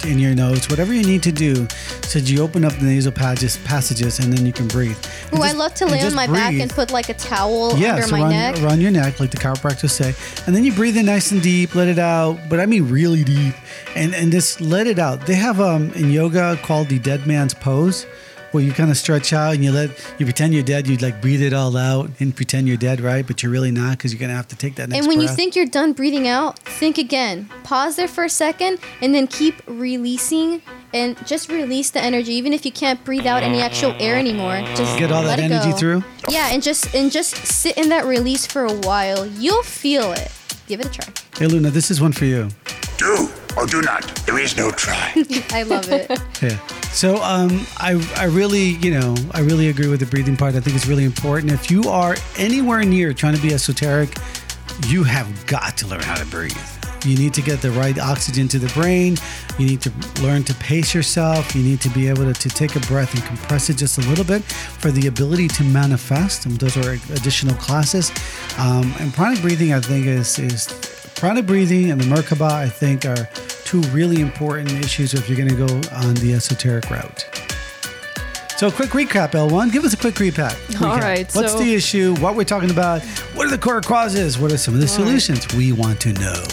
in 0.09 0.19
your 0.19 0.35
nose, 0.35 0.69
whatever 0.69 0.93
you 0.93 1.03
need 1.03 1.23
to 1.23 1.31
do 1.31 1.67
that 2.13 2.29
you 2.29 2.41
open 2.41 2.65
up 2.65 2.73
the 2.73 2.83
nasal 2.85 3.11
passages, 3.11 3.57
passages 3.65 4.19
and 4.19 4.31
then 4.31 4.45
you 4.45 4.51
can 4.53 4.67
breathe. 4.67 4.97
And 5.31 5.39
Ooh, 5.39 5.43
I 5.43 5.51
love 5.53 5.73
to 5.75 5.85
lay 5.85 6.01
on 6.01 6.13
my 6.15 6.27
back 6.27 6.53
and 6.53 6.69
put 6.69 6.91
like 6.91 7.09
a 7.09 7.13
towel 7.13 7.77
Yeah, 7.77 7.95
under 7.95 8.07
so 8.07 8.11
my 8.11 8.21
around, 8.21 8.29
neck. 8.31 8.61
around 8.61 8.81
your 8.81 8.91
neck, 8.91 9.19
like 9.19 9.31
the 9.31 9.37
chiropractors 9.37 9.91
say, 9.91 10.13
and 10.45 10.55
then 10.55 10.63
you 10.63 10.73
breathe 10.73 10.97
in 10.97 11.05
nice 11.05 11.31
and 11.31 11.41
deep, 11.41 11.75
let 11.75 11.87
it 11.87 11.99
out. 11.99 12.37
But 12.49 12.59
I 12.59 12.65
mean 12.65 12.89
really 12.89 13.23
deep, 13.23 13.55
and 13.95 14.13
and 14.13 14.31
just 14.31 14.61
let 14.61 14.87
it 14.87 14.99
out. 14.99 15.25
They 15.25 15.35
have 15.35 15.59
um 15.61 15.91
in 15.93 16.11
yoga 16.11 16.57
called 16.63 16.89
the 16.89 16.99
dead 16.99 17.25
man's 17.27 17.53
pose, 17.53 18.05
where 18.51 18.63
you 18.63 18.71
kind 18.73 18.89
of 18.91 18.97
stretch 18.97 19.33
out 19.33 19.53
and 19.55 19.63
you 19.63 19.71
let 19.71 19.89
you 20.17 20.25
pretend 20.25 20.53
you're 20.53 20.63
dead. 20.63 20.87
You'd 20.87 21.01
like 21.01 21.21
breathe 21.21 21.41
it 21.41 21.53
all 21.53 21.75
out 21.77 22.09
and 22.19 22.35
pretend 22.35 22.67
you're 22.67 22.77
dead, 22.77 23.01
right? 23.01 23.25
But 23.25 23.41
you're 23.43 23.51
really 23.51 23.71
not 23.71 23.97
because 23.97 24.13
you're 24.13 24.19
gonna 24.19 24.33
have 24.35 24.47
to 24.49 24.55
take 24.55 24.75
that 24.75 24.89
next. 24.89 24.99
and 24.99 25.07
when 25.07 25.21
you 25.21 25.27
think 25.27 25.55
you're 25.55 25.65
done 25.65 25.93
breathing 25.93 26.27
out, 26.27 26.59
think 26.59 26.97
again. 26.97 27.49
Pause 27.63 27.95
there 27.97 28.07
for 28.07 28.23
a 28.25 28.29
second 28.29 28.79
and 29.01 29.13
then 29.15 29.27
keep 29.27 29.55
releasing 29.67 30.61
and 30.93 31.15
just 31.25 31.49
release 31.49 31.89
the 31.91 32.01
energy. 32.01 32.33
Even 32.33 32.51
if 32.53 32.65
you 32.65 32.71
can't 32.71 33.01
breathe 33.05 33.25
out 33.25 33.43
any 33.43 33.61
actual 33.61 33.95
air 33.99 34.15
anymore, 34.15 34.57
just 34.75 34.97
Get 34.99 35.11
all 35.11 35.23
that 35.23 35.39
it 35.39 35.43
energy 35.43 35.71
go. 35.71 35.77
through? 35.77 36.03
Yeah, 36.29 36.49
and 36.51 36.61
just 36.61 36.93
and 36.93 37.11
just 37.11 37.35
sit 37.37 37.77
in 37.77 37.89
that 37.89 38.05
release 38.05 38.45
for 38.45 38.65
a 38.65 38.73
while. 38.73 39.25
You'll 39.25 39.63
feel 39.63 40.11
it. 40.11 40.31
Give 40.67 40.79
it 40.79 40.87
a 40.87 40.89
try. 40.89 41.13
hey 41.37 41.47
Luna, 41.47 41.69
this 41.69 41.89
is 41.91 42.01
one 42.01 42.11
for 42.11 42.25
you. 42.25 42.49
Do 42.97 43.29
or 43.57 43.65
do 43.65 43.81
not. 43.81 44.03
There 44.25 44.39
is 44.39 44.55
no 44.57 44.71
try. 44.71 45.13
I 45.51 45.63
love 45.63 45.89
it. 45.89 46.09
Yeah. 46.41 46.57
So 46.91 47.21
um, 47.23 47.65
I 47.77 48.01
I 48.17 48.25
really 48.25 48.77
you 48.81 48.91
know 48.91 49.15
I 49.31 49.41
really 49.41 49.69
agree 49.69 49.87
with 49.87 49.99
the 49.99 50.05
breathing 50.05 50.37
part. 50.37 50.55
I 50.55 50.59
think 50.59 50.75
it's 50.75 50.87
really 50.87 51.05
important. 51.05 51.51
If 51.51 51.71
you 51.71 51.83
are 51.83 52.15
anywhere 52.37 52.83
near 52.83 53.13
trying 53.13 53.35
to 53.35 53.41
be 53.41 53.53
esoteric, 53.53 54.17
you 54.87 55.03
have 55.03 55.45
got 55.47 55.77
to 55.77 55.87
learn 55.87 56.01
how 56.01 56.15
to 56.15 56.25
breathe. 56.25 56.57
You 57.05 57.17
need 57.17 57.33
to 57.33 57.41
get 57.41 57.61
the 57.61 57.71
right 57.71 57.97
oxygen 57.97 58.47
to 58.49 58.59
the 58.59 58.71
brain. 58.73 59.17
You 59.57 59.65
need 59.65 59.81
to 59.81 59.91
learn 60.21 60.43
to 60.43 60.53
pace 60.55 60.93
yourself. 60.93 61.55
You 61.55 61.63
need 61.63 61.81
to 61.81 61.89
be 61.89 62.07
able 62.07 62.31
to, 62.31 62.33
to 62.33 62.49
take 62.49 62.75
a 62.75 62.79
breath 62.81 63.13
and 63.15 63.23
compress 63.23 63.69
it 63.71 63.77
just 63.77 63.97
a 63.97 64.01
little 64.01 64.23
bit 64.23 64.43
for 64.43 64.91
the 64.91 65.07
ability 65.07 65.47
to 65.49 65.63
manifest. 65.63 66.45
And 66.45 66.59
those 66.59 66.77
are 66.77 66.91
additional 67.13 67.55
classes. 67.55 68.11
Um, 68.59 68.93
and 68.99 69.11
pranic 69.13 69.41
breathing, 69.41 69.73
I 69.73 69.79
think, 69.79 70.05
is 70.05 70.37
is 70.37 70.67
pranic 71.21 71.45
breathing 71.45 71.91
and 71.91 72.01
the 72.01 72.05
Merkaba. 72.05 72.51
I 72.51 72.67
think 72.67 73.05
are 73.05 73.29
two 73.63 73.81
really 73.93 74.21
important 74.21 74.71
issues 74.71 75.13
if 75.13 75.29
you're 75.29 75.37
going 75.37 75.49
to 75.49 75.55
go 75.55 75.89
on 75.95 76.15
the 76.15 76.33
esoteric 76.33 76.89
route. 76.89 77.27
So, 78.57 78.69
a 78.69 78.71
quick 78.71 78.89
recap, 78.89 79.33
L1. 79.33 79.71
Give 79.71 79.85
us 79.85 79.93
a 79.93 79.97
quick 79.97 80.15
recap. 80.15 80.55
All 80.81 80.97
recap. 80.97 81.01
right, 81.01 81.35
What's 81.35 81.51
so- 81.51 81.59
the 81.59 81.75
issue? 81.75 82.15
What 82.15 82.35
we're 82.35 82.43
talking 82.43 82.71
about? 82.71 83.03
What 83.35 83.45
are 83.45 83.51
the 83.51 83.57
core 83.59 83.81
causes? 83.81 84.39
What 84.39 84.51
are 84.51 84.57
some 84.57 84.73
of 84.73 84.81
the 84.81 84.87
solutions? 84.87 85.47
We 85.53 85.73
want 85.73 86.01
to 86.01 86.13
know. 86.13 86.43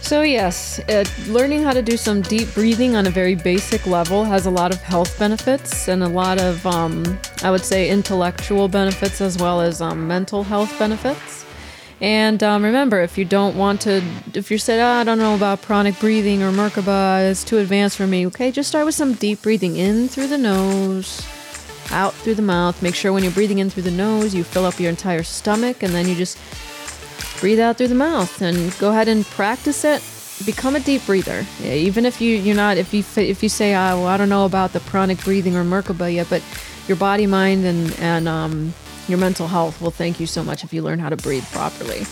So, 0.00 0.22
yes, 0.22 0.80
uh, 0.88 1.04
learning 1.28 1.62
how 1.62 1.72
to 1.72 1.82
do 1.82 1.96
some 1.96 2.20
deep 2.20 2.52
breathing 2.52 2.96
on 2.96 3.06
a 3.06 3.10
very 3.10 3.36
basic 3.36 3.86
level 3.86 4.24
has 4.24 4.46
a 4.46 4.50
lot 4.50 4.72
of 4.72 4.82
health 4.82 5.16
benefits 5.20 5.86
and 5.86 6.02
a 6.02 6.08
lot 6.08 6.40
of, 6.40 6.66
um, 6.66 7.16
I 7.44 7.52
would 7.52 7.64
say, 7.64 7.88
intellectual 7.88 8.66
benefits 8.66 9.20
as 9.20 9.38
well 9.38 9.60
as 9.60 9.80
um, 9.80 10.08
mental 10.08 10.42
health 10.42 10.76
benefits. 10.80 11.44
And 12.00 12.42
um, 12.42 12.64
remember, 12.64 13.00
if 13.02 13.18
you 13.18 13.26
don't 13.26 13.56
want 13.56 13.82
to, 13.82 14.02
if 14.32 14.50
you 14.50 14.56
said, 14.56 14.80
oh, 14.80 15.00
I 15.00 15.04
don't 15.04 15.18
know 15.18 15.34
about 15.34 15.60
pranic 15.60 16.00
breathing 16.00 16.42
or 16.42 16.50
Merkaba, 16.50 17.30
it's 17.30 17.44
too 17.44 17.58
advanced 17.58 17.96
for 17.98 18.06
me, 18.06 18.26
okay, 18.28 18.50
just 18.50 18.70
start 18.70 18.86
with 18.86 18.94
some 18.94 19.12
deep 19.14 19.42
breathing 19.42 19.76
in 19.76 20.08
through 20.08 20.28
the 20.28 20.38
nose, 20.38 21.26
out 21.90 22.14
through 22.14 22.36
the 22.36 22.42
mouth. 22.42 22.80
Make 22.82 22.94
sure 22.94 23.12
when 23.12 23.22
you're 23.22 23.32
breathing 23.32 23.58
in 23.58 23.68
through 23.68 23.82
the 23.82 23.90
nose, 23.90 24.34
you 24.34 24.44
fill 24.44 24.64
up 24.64 24.80
your 24.80 24.88
entire 24.88 25.22
stomach, 25.22 25.82
and 25.82 25.92
then 25.92 26.08
you 26.08 26.14
just 26.14 26.38
breathe 27.38 27.60
out 27.60 27.76
through 27.76 27.88
the 27.88 27.94
mouth 27.94 28.40
and 28.42 28.76
go 28.78 28.90
ahead 28.90 29.08
and 29.08 29.24
practice 29.26 29.84
it 29.84 30.02
become 30.44 30.76
a 30.76 30.80
deep 30.80 31.04
breather 31.06 31.44
Yeah, 31.60 31.72
even 31.74 32.06
if 32.06 32.20
you 32.20 32.36
you're 32.36 32.56
not 32.56 32.76
if 32.76 32.94
you 32.94 33.02
if 33.16 33.42
you 33.42 33.48
say 33.48 33.74
ah, 33.74 33.94
well 33.94 34.06
i 34.06 34.16
don't 34.16 34.28
know 34.28 34.44
about 34.44 34.72
the 34.72 34.80
pranic 34.80 35.22
breathing 35.24 35.56
or 35.56 35.64
merkaba 35.64 36.12
yet 36.12 36.28
but 36.30 36.42
your 36.86 36.96
body 36.96 37.26
mind 37.26 37.64
and 37.64 37.92
and 37.98 38.28
um, 38.28 38.74
your 39.10 39.18
mental 39.18 39.48
health 39.48 39.80
will 39.80 39.90
thank 39.90 40.20
you 40.20 40.26
so 40.26 40.42
much 40.42 40.64
if 40.64 40.72
you 40.72 40.82
learn 40.82 40.98
how 40.98 41.08
to 41.08 41.16
breathe 41.16 41.44
properly 41.52 42.06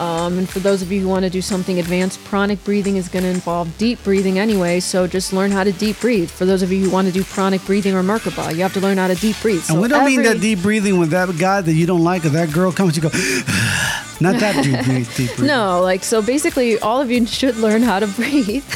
um, 0.00 0.38
and 0.38 0.48
for 0.48 0.60
those 0.60 0.80
of 0.80 0.90
you 0.90 1.02
who 1.02 1.08
want 1.08 1.24
to 1.24 1.30
do 1.30 1.42
something 1.42 1.78
advanced, 1.78 2.24
pranic 2.24 2.64
breathing 2.64 2.96
is 2.96 3.08
going 3.08 3.22
to 3.22 3.28
involve 3.28 3.76
deep 3.76 4.02
breathing 4.02 4.38
anyway. 4.38 4.80
So 4.80 5.06
just 5.06 5.34
learn 5.34 5.50
how 5.50 5.62
to 5.62 5.72
deep 5.72 6.00
breathe. 6.00 6.30
For 6.30 6.46
those 6.46 6.62
of 6.62 6.72
you 6.72 6.84
who 6.84 6.90
want 6.90 7.06
to 7.08 7.12
do 7.12 7.22
pranic 7.22 7.64
breathing 7.66 7.94
or 7.94 8.02
Merkaba, 8.02 8.54
you 8.54 8.62
have 8.62 8.72
to 8.74 8.80
learn 8.80 8.96
how 8.96 9.08
to 9.08 9.14
deep 9.14 9.36
breathe. 9.42 9.62
So 9.62 9.74
And 9.74 9.82
we 9.82 9.88
don't 9.88 10.06
mean 10.06 10.22
that 10.22 10.40
deep 10.40 10.62
breathing 10.62 10.98
when 10.98 11.10
that 11.10 11.36
guy 11.38 11.60
that 11.60 11.74
you 11.74 11.84
don't 11.86 12.02
like 12.02 12.24
or 12.24 12.30
that 12.30 12.50
girl 12.50 12.72
comes, 12.72 12.96
you 12.96 13.02
go, 13.02 13.08
not 14.22 14.40
that 14.40 14.64
deep, 14.64 14.82
breathe, 14.86 15.14
deep 15.16 15.28
breathing. 15.36 15.46
No, 15.48 15.82
like 15.82 16.02
so. 16.02 16.22
Basically, 16.22 16.78
all 16.78 17.02
of 17.02 17.10
you 17.10 17.26
should 17.26 17.56
learn 17.56 17.82
how 17.82 18.00
to 18.00 18.06
breathe. 18.06 18.64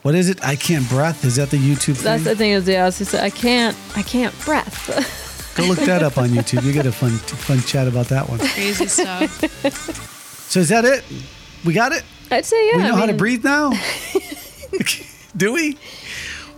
What 0.00 0.14
is 0.14 0.28
it? 0.28 0.44
I 0.44 0.54
can't 0.54 0.86
breath. 0.90 1.24
Is 1.24 1.36
that 1.36 1.48
the 1.48 1.56
YouTube 1.56 1.94
That's 2.02 2.24
the 2.24 2.36
thing 2.36 2.50
is, 2.50 2.68
yeah, 2.68 2.86
it's 2.86 2.98
just, 2.98 3.14
I 3.14 3.30
can't, 3.30 3.74
I 3.96 4.02
can't 4.02 4.38
breath. 4.44 5.20
Go 5.54 5.64
look 5.64 5.78
that 5.80 6.02
up 6.02 6.18
on 6.18 6.30
YouTube. 6.30 6.64
You 6.64 6.72
get 6.72 6.86
a 6.86 6.92
fun, 6.92 7.10
fun 7.10 7.60
chat 7.60 7.86
about 7.86 8.06
that 8.06 8.28
one. 8.28 8.38
Crazy 8.38 8.86
stuff. 8.86 10.10
So 10.50 10.60
is 10.60 10.68
that 10.68 10.84
it? 10.84 11.04
We 11.64 11.74
got 11.74 11.92
it. 11.92 12.04
I'd 12.30 12.44
say 12.44 12.70
yeah. 12.70 12.76
we 12.76 12.82
know 12.84 12.94
I 12.94 12.98
how 12.98 13.06
to 13.06 13.14
breathe 13.14 13.44
now. 13.44 13.72
Do 15.36 15.52
we? 15.52 15.76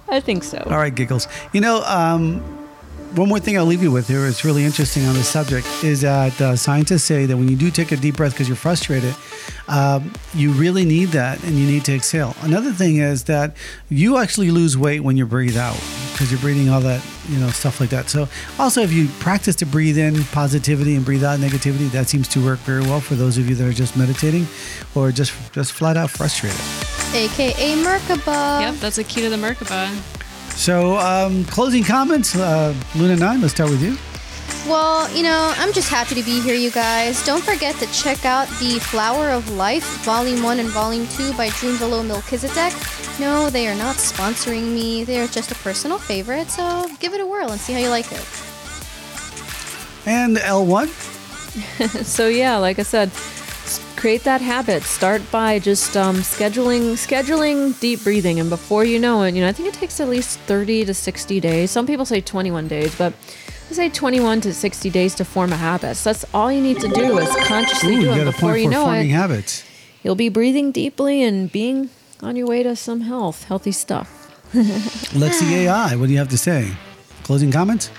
I 0.09 0.21
think 0.21 0.45
so. 0.45 0.63
All 0.67 0.77
right, 0.77 0.95
giggles. 0.95 1.29
You 1.53 1.61
know, 1.61 1.83
um, 1.85 2.41
one 3.15 3.29
more 3.29 3.41
thing 3.41 3.57
I'll 3.57 3.65
leave 3.65 3.83
you 3.83 3.91
with 3.91 4.09
here 4.09 4.27
is 4.27 4.45
really 4.45 4.65
interesting 4.65 5.07
on 5.07 5.15
this 5.15 5.29
subject 5.29 5.67
is 5.83 6.03
that 6.03 6.39
uh, 6.41 6.57
scientists 6.57 7.05
say 7.05 7.25
that 7.25 7.37
when 7.37 7.49
you 7.49 7.57
do 7.57 7.71
take 7.71 7.93
a 7.93 7.97
deep 7.97 8.17
breath 8.17 8.33
because 8.33 8.49
you're 8.49 8.57
frustrated, 8.57 9.15
um, 9.69 10.13
you 10.35 10.53
really 10.53 10.85
need 10.85 11.09
that 11.09 11.43
and 11.45 11.57
you 11.57 11.67
need 11.67 11.85
to 11.87 11.95
exhale. 11.95 12.35
Another 12.43 12.73
thing 12.73 12.99
is 12.99 13.25
that 13.25 13.57
you 13.89 14.19
actually 14.19 14.51
lose 14.51 14.77
weight 14.77 15.01
when 15.01 15.17
you 15.17 15.27
breathe 15.27 15.57
out 15.57 15.81
because 16.17 16.33
you're 16.33 16.41
breathing 16.41 16.71
all 16.71 16.81
that, 16.81 17.05
you 17.29 17.39
know, 17.39 17.51
stuff 17.51 17.79
like 17.79 17.91
that. 17.91 18.09
So 18.09 18.27
also, 18.59 18.81
if 18.81 18.91
you 18.91 19.07
practice 19.21 19.55
to 19.57 19.67
breathe 19.67 19.99
in 19.99 20.25
positivity 20.25 20.95
and 20.95 21.05
breathe 21.05 21.23
out 21.23 21.39
negativity, 21.41 21.91
that 21.91 22.09
seems 22.09 22.27
to 22.29 22.43
work 22.43 22.59
very 22.61 22.81
well 22.81 23.01
for 23.01 23.17
those 23.17 23.37
of 23.37 23.47
you 23.51 23.55
that 23.57 23.69
are 23.69 23.73
just 23.73 23.99
meditating 23.99 24.47
or 24.95 25.13
just 25.13 25.35
just 25.53 25.73
flat 25.73 25.99
out 25.99 26.11
frustrated. 26.11 26.59
AKA 27.15 27.77
Merkaba. 27.85 28.63
yep, 28.63 28.75
that's 28.77 28.97
a 28.97 29.05
key 29.05 29.21
to 29.21 29.29
the 29.29 29.37
Merkaba. 29.37 29.95
So, 30.53 30.97
um, 30.97 31.45
closing 31.45 31.85
comments, 31.85 32.35
uh, 32.35 32.75
Luna 32.95 33.17
Nine. 33.17 33.43
Let's 33.43 33.53
start 33.53 33.69
with 33.69 33.83
you. 33.83 33.99
Well, 34.69 35.09
you 35.15 35.23
know, 35.23 35.55
I'm 35.59 35.73
just 35.73 35.89
happy 35.89 36.17
to 36.17 36.25
be 36.25 36.41
here, 36.41 36.57
you 36.57 36.73
guys. 36.73 37.25
Don't 37.25 37.43
forget 37.43 37.77
to 37.77 37.87
check 37.93 38.25
out 38.25 38.49
the 38.59 38.81
Flower 38.81 39.31
of 39.31 39.49
Life, 39.53 40.05
Volume 40.05 40.43
1 40.43 40.59
and 40.59 40.69
Volume 40.71 41.07
2 41.07 41.35
by 41.35 41.51
Drunvalo 41.51 42.05
Melchizedek. 42.05 42.73
No, 43.21 43.49
they 43.49 43.69
are 43.69 43.77
not 43.77 43.95
sponsoring 43.95 44.75
me. 44.75 45.05
They 45.05 45.21
are 45.21 45.29
just 45.29 45.53
a 45.53 45.55
personal 45.57 45.99
favorite, 45.99 46.51
so 46.51 46.89
give 46.99 47.15
it 47.15 47.21
a 47.21 47.27
whirl 47.27 47.53
and 47.53 47.61
see 47.61 47.75
how 47.75 47.79
you 47.79 47.91
like 47.91 48.11
it. 48.11 48.27
And 50.05 50.37
L1? 50.37 51.13
So 52.05 52.29
yeah, 52.29 52.57
like 52.59 52.81
I 52.81 52.83
said, 52.83 53.11
create 53.97 54.25
that 54.25 54.41
habit. 54.41 54.83
Start 54.83 55.23
by 55.31 55.59
just 55.59 55.97
um, 55.97 56.17
scheduling 56.17 56.93
scheduling 56.95 57.79
deep 57.81 58.03
breathing, 58.03 58.41
and 58.41 58.51
before 58.51 58.85
you 58.85 58.99
know 58.99 59.23
it, 59.23 59.35
you 59.35 59.41
know 59.41 59.49
I 59.49 59.53
think 59.53 59.69
it 59.69 59.75
takes 59.75 59.99
at 60.01 60.09
least 60.09 60.39
thirty 60.41 60.85
to 60.85 60.93
sixty 60.93 61.41
days. 61.41 61.71
Some 61.71 61.87
people 61.87 62.05
say 62.05 62.21
twenty-one 62.21 62.69
days, 62.69 62.95
but 62.99 63.15
I 63.69 63.73
say 63.73 63.89
twenty-one 63.89 64.41
to 64.43 64.55
sixty 64.55 64.91
days 64.91 65.15
to 65.17 65.25
form 65.25 65.53
a 65.53 65.57
habit. 65.57 65.97
So 65.97 66.11
that's 66.11 66.25
all 66.33 66.53
you 66.53 66.61
need 66.63 66.81
to 66.81 66.89
do 66.89 67.19
is 67.19 67.29
consciously 67.47 67.97
Ooh, 67.97 68.03
do 68.03 68.13
it. 68.13 68.25
Before 68.27 68.57
you 68.57 68.69
know 68.69 68.85
forming 68.85 69.11
it, 69.11 69.15
habits. 69.15 69.65
you'll 70.03 70.15
be 70.15 70.29
breathing 70.29 70.71
deeply 70.73 71.23
and 71.23 71.51
being 71.51 71.91
on 72.23 72.37
your 72.37 72.47
way 72.47 72.63
to 72.63 72.77
some 72.77 73.03
health, 73.03 73.45
healthy 73.45 73.73
stuff. 73.73 74.23
Lexi 74.53 75.51
AI, 75.51 75.97
what 75.97 76.07
do 76.07 76.13
you 76.13 76.19
have 76.19 76.29
to 76.29 76.39
say? 76.39 76.73
Closing 77.25 77.51
comments? 77.51 77.91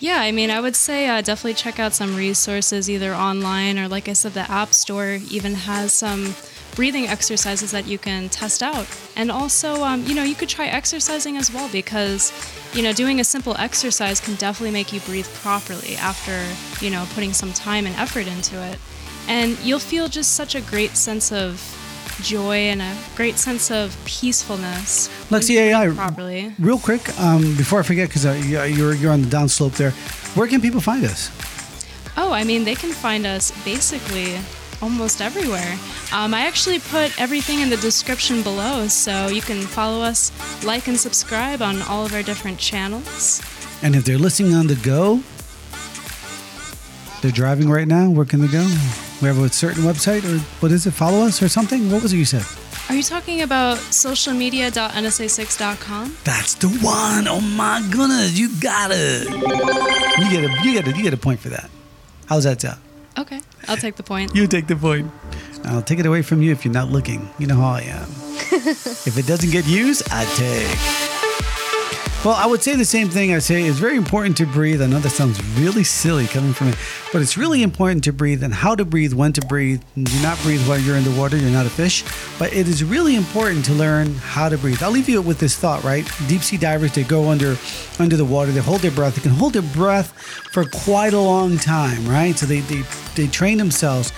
Yeah, 0.00 0.18
I 0.18 0.32
mean, 0.32 0.50
I 0.50 0.58
would 0.58 0.74
say 0.74 1.06
uh, 1.08 1.20
definitely 1.20 1.54
check 1.54 1.78
out 1.78 1.92
some 1.92 2.16
resources 2.16 2.90
either 2.90 3.14
online 3.14 3.78
or, 3.78 3.86
like 3.86 4.08
I 4.08 4.14
said, 4.14 4.32
the 4.32 4.50
App 4.50 4.72
Store 4.74 5.18
even 5.30 5.54
has 5.54 5.92
some 5.92 6.34
breathing 6.74 7.06
exercises 7.06 7.70
that 7.70 7.86
you 7.86 7.98
can 7.98 8.28
test 8.28 8.62
out. 8.62 8.86
And 9.16 9.30
also, 9.30 9.82
um, 9.84 10.04
you 10.04 10.14
know, 10.14 10.22
you 10.22 10.34
could 10.34 10.48
try 10.48 10.66
exercising 10.66 11.36
as 11.36 11.52
well 11.52 11.68
because, 11.70 12.32
you 12.74 12.82
know, 12.82 12.92
doing 12.92 13.20
a 13.20 13.24
simple 13.24 13.54
exercise 13.58 14.20
can 14.20 14.34
definitely 14.36 14.72
make 14.72 14.92
you 14.92 15.00
breathe 15.00 15.26
properly 15.42 15.96
after, 15.96 16.42
you 16.84 16.90
know, 16.90 17.06
putting 17.14 17.32
some 17.32 17.52
time 17.52 17.86
and 17.86 17.94
effort 17.96 18.26
into 18.26 18.62
it. 18.62 18.78
And 19.28 19.58
you'll 19.60 19.78
feel 19.78 20.08
just 20.08 20.34
such 20.34 20.54
a 20.54 20.60
great 20.62 20.92
sense 20.96 21.30
of 21.30 21.60
joy 22.22 22.56
and 22.56 22.80
a 22.82 22.96
great 23.16 23.36
sense 23.38 23.70
of 23.70 23.96
peacefulness. 24.04 25.08
Lexi 25.30 25.56
AI, 25.56 25.88
properly. 25.90 26.54
real 26.58 26.78
quick, 26.78 27.18
um, 27.20 27.54
before 27.56 27.80
I 27.80 27.82
forget, 27.82 28.08
because 28.08 28.26
uh, 28.26 28.32
you- 28.32 28.62
you're, 28.64 28.94
you're 28.94 29.12
on 29.12 29.22
the 29.22 29.28
downslope 29.28 29.76
there, 29.76 29.90
where 30.34 30.46
can 30.46 30.60
people 30.60 30.80
find 30.80 31.04
us? 31.04 31.30
Oh, 32.16 32.32
I 32.32 32.44
mean, 32.44 32.64
they 32.64 32.74
can 32.74 32.92
find 32.92 33.26
us 33.26 33.50
basically 33.64 34.38
almost 34.82 35.22
everywhere. 35.22 35.78
Um, 36.12 36.34
I 36.34 36.42
actually 36.42 36.80
put 36.80 37.18
everything 37.20 37.60
in 37.60 37.70
the 37.70 37.76
description 37.78 38.42
below, 38.42 38.88
so 38.88 39.28
you 39.28 39.40
can 39.40 39.62
follow 39.62 40.02
us, 40.02 40.30
like, 40.64 40.88
and 40.88 40.98
subscribe 40.98 41.62
on 41.62 41.80
all 41.82 42.04
of 42.04 42.12
our 42.12 42.22
different 42.22 42.58
channels. 42.58 43.40
And 43.82 43.96
if 43.96 44.04
they're 44.04 44.18
listening 44.18 44.54
on 44.54 44.66
the 44.66 44.74
go, 44.76 45.22
they're 47.22 47.30
driving 47.30 47.70
right 47.70 47.86
now, 47.86 48.10
where 48.10 48.26
can 48.26 48.40
they 48.40 48.48
go? 48.48 48.66
We 49.20 49.28
have 49.28 49.38
a 49.38 49.48
certain 49.48 49.84
website, 49.84 50.24
or 50.24 50.38
what 50.60 50.72
is 50.72 50.84
it? 50.86 50.90
Follow 50.90 51.24
us 51.24 51.40
or 51.40 51.48
something? 51.48 51.88
What 51.90 52.02
was 52.02 52.12
it 52.12 52.16
you 52.16 52.24
said? 52.24 52.44
Are 52.88 52.96
you 52.96 53.04
talking 53.04 53.42
about 53.42 53.78
socialmedia.nsa6.com? 53.78 56.16
That's 56.24 56.54
the 56.54 56.66
one. 56.68 57.28
Oh 57.28 57.40
my 57.40 57.80
goodness, 57.92 58.36
you 58.36 58.48
got 58.60 58.90
it. 58.92 59.28
You 59.30 60.30
get 60.30 60.42
a 60.44 60.50
you 60.64 60.72
get 60.74 60.88
a 60.88 60.90
you 60.96 61.02
get 61.04 61.14
a 61.14 61.16
point 61.16 61.38
for 61.38 61.50
that. 61.50 61.70
How's 62.26 62.42
that 62.44 62.60
sound? 62.60 62.80
Okay, 63.16 63.40
I'll 63.68 63.76
take 63.76 63.96
the 63.96 64.02
point. 64.02 64.34
You 64.34 64.46
take 64.46 64.66
the 64.66 64.76
point. 64.76 65.10
I'll 65.64 65.82
take 65.82 65.98
it 65.98 66.06
away 66.06 66.22
from 66.22 66.42
you 66.42 66.52
if 66.52 66.64
you're 66.64 66.74
not 66.74 66.90
looking. 66.90 67.30
You 67.38 67.46
know 67.46 67.56
how 67.56 67.70
I 67.70 67.82
am. 67.82 68.08
if 68.52 69.16
it 69.18 69.26
doesn't 69.26 69.50
get 69.50 69.66
used, 69.66 70.02
I 70.10 70.24
take. 70.36 71.01
Well, 72.24 72.36
I 72.36 72.46
would 72.46 72.62
say 72.62 72.76
the 72.76 72.84
same 72.84 73.08
thing. 73.08 73.34
I 73.34 73.40
say 73.40 73.64
it's 73.64 73.80
very 73.80 73.96
important 73.96 74.36
to 74.36 74.46
breathe. 74.46 74.80
I 74.80 74.86
know 74.86 75.00
that 75.00 75.10
sounds 75.10 75.42
really 75.56 75.82
silly 75.82 76.28
coming 76.28 76.52
from 76.52 76.68
me, 76.68 76.74
but 77.12 77.20
it's 77.20 77.36
really 77.36 77.64
important 77.64 78.04
to 78.04 78.12
breathe 78.12 78.44
and 78.44 78.54
how 78.54 78.76
to 78.76 78.84
breathe, 78.84 79.12
when 79.12 79.32
to 79.32 79.40
breathe. 79.40 79.82
Do 80.00 80.22
not 80.22 80.40
breathe 80.42 80.64
while 80.68 80.78
you're 80.78 80.94
in 80.94 81.02
the 81.02 81.10
water. 81.18 81.36
You're 81.36 81.50
not 81.50 81.66
a 81.66 81.70
fish. 81.70 82.04
But 82.38 82.52
it 82.52 82.68
is 82.68 82.84
really 82.84 83.16
important 83.16 83.64
to 83.64 83.72
learn 83.72 84.14
how 84.14 84.48
to 84.48 84.56
breathe. 84.56 84.84
I'll 84.84 84.92
leave 84.92 85.08
you 85.08 85.20
with 85.20 85.40
this 85.40 85.56
thought, 85.56 85.82
right? 85.82 86.08
Deep 86.28 86.42
sea 86.42 86.58
divers, 86.58 86.94
they 86.94 87.02
go 87.02 87.28
under 87.28 87.56
under 87.98 88.16
the 88.16 88.24
water. 88.24 88.52
They 88.52 88.60
hold 88.60 88.82
their 88.82 88.92
breath. 88.92 89.16
They 89.16 89.22
can 89.22 89.32
hold 89.32 89.54
their 89.54 89.62
breath 89.62 90.12
for 90.52 90.64
quite 90.64 91.14
a 91.14 91.20
long 91.20 91.58
time, 91.58 92.06
right? 92.06 92.38
So 92.38 92.46
they 92.46 92.60
they, 92.60 92.84
they 93.16 93.26
train 93.26 93.58
themselves. 93.58 94.12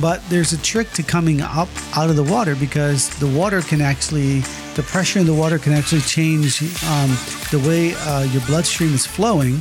But 0.00 0.22
there's 0.28 0.52
a 0.52 0.58
trick 0.58 0.90
to 0.92 1.02
coming 1.02 1.40
up 1.40 1.68
out 1.96 2.10
of 2.10 2.16
the 2.16 2.22
water 2.22 2.54
because 2.54 3.08
the 3.18 3.26
water 3.26 3.60
can 3.62 3.80
actually, 3.80 4.40
the 4.74 4.84
pressure 4.84 5.18
in 5.18 5.26
the 5.26 5.34
water 5.34 5.58
can 5.58 5.72
actually 5.72 6.02
change 6.02 6.62
um, 6.84 7.10
the 7.50 7.62
way 7.66 7.94
uh, 7.94 8.22
your 8.24 8.42
bloodstream 8.46 8.94
is 8.94 9.06
flowing 9.06 9.60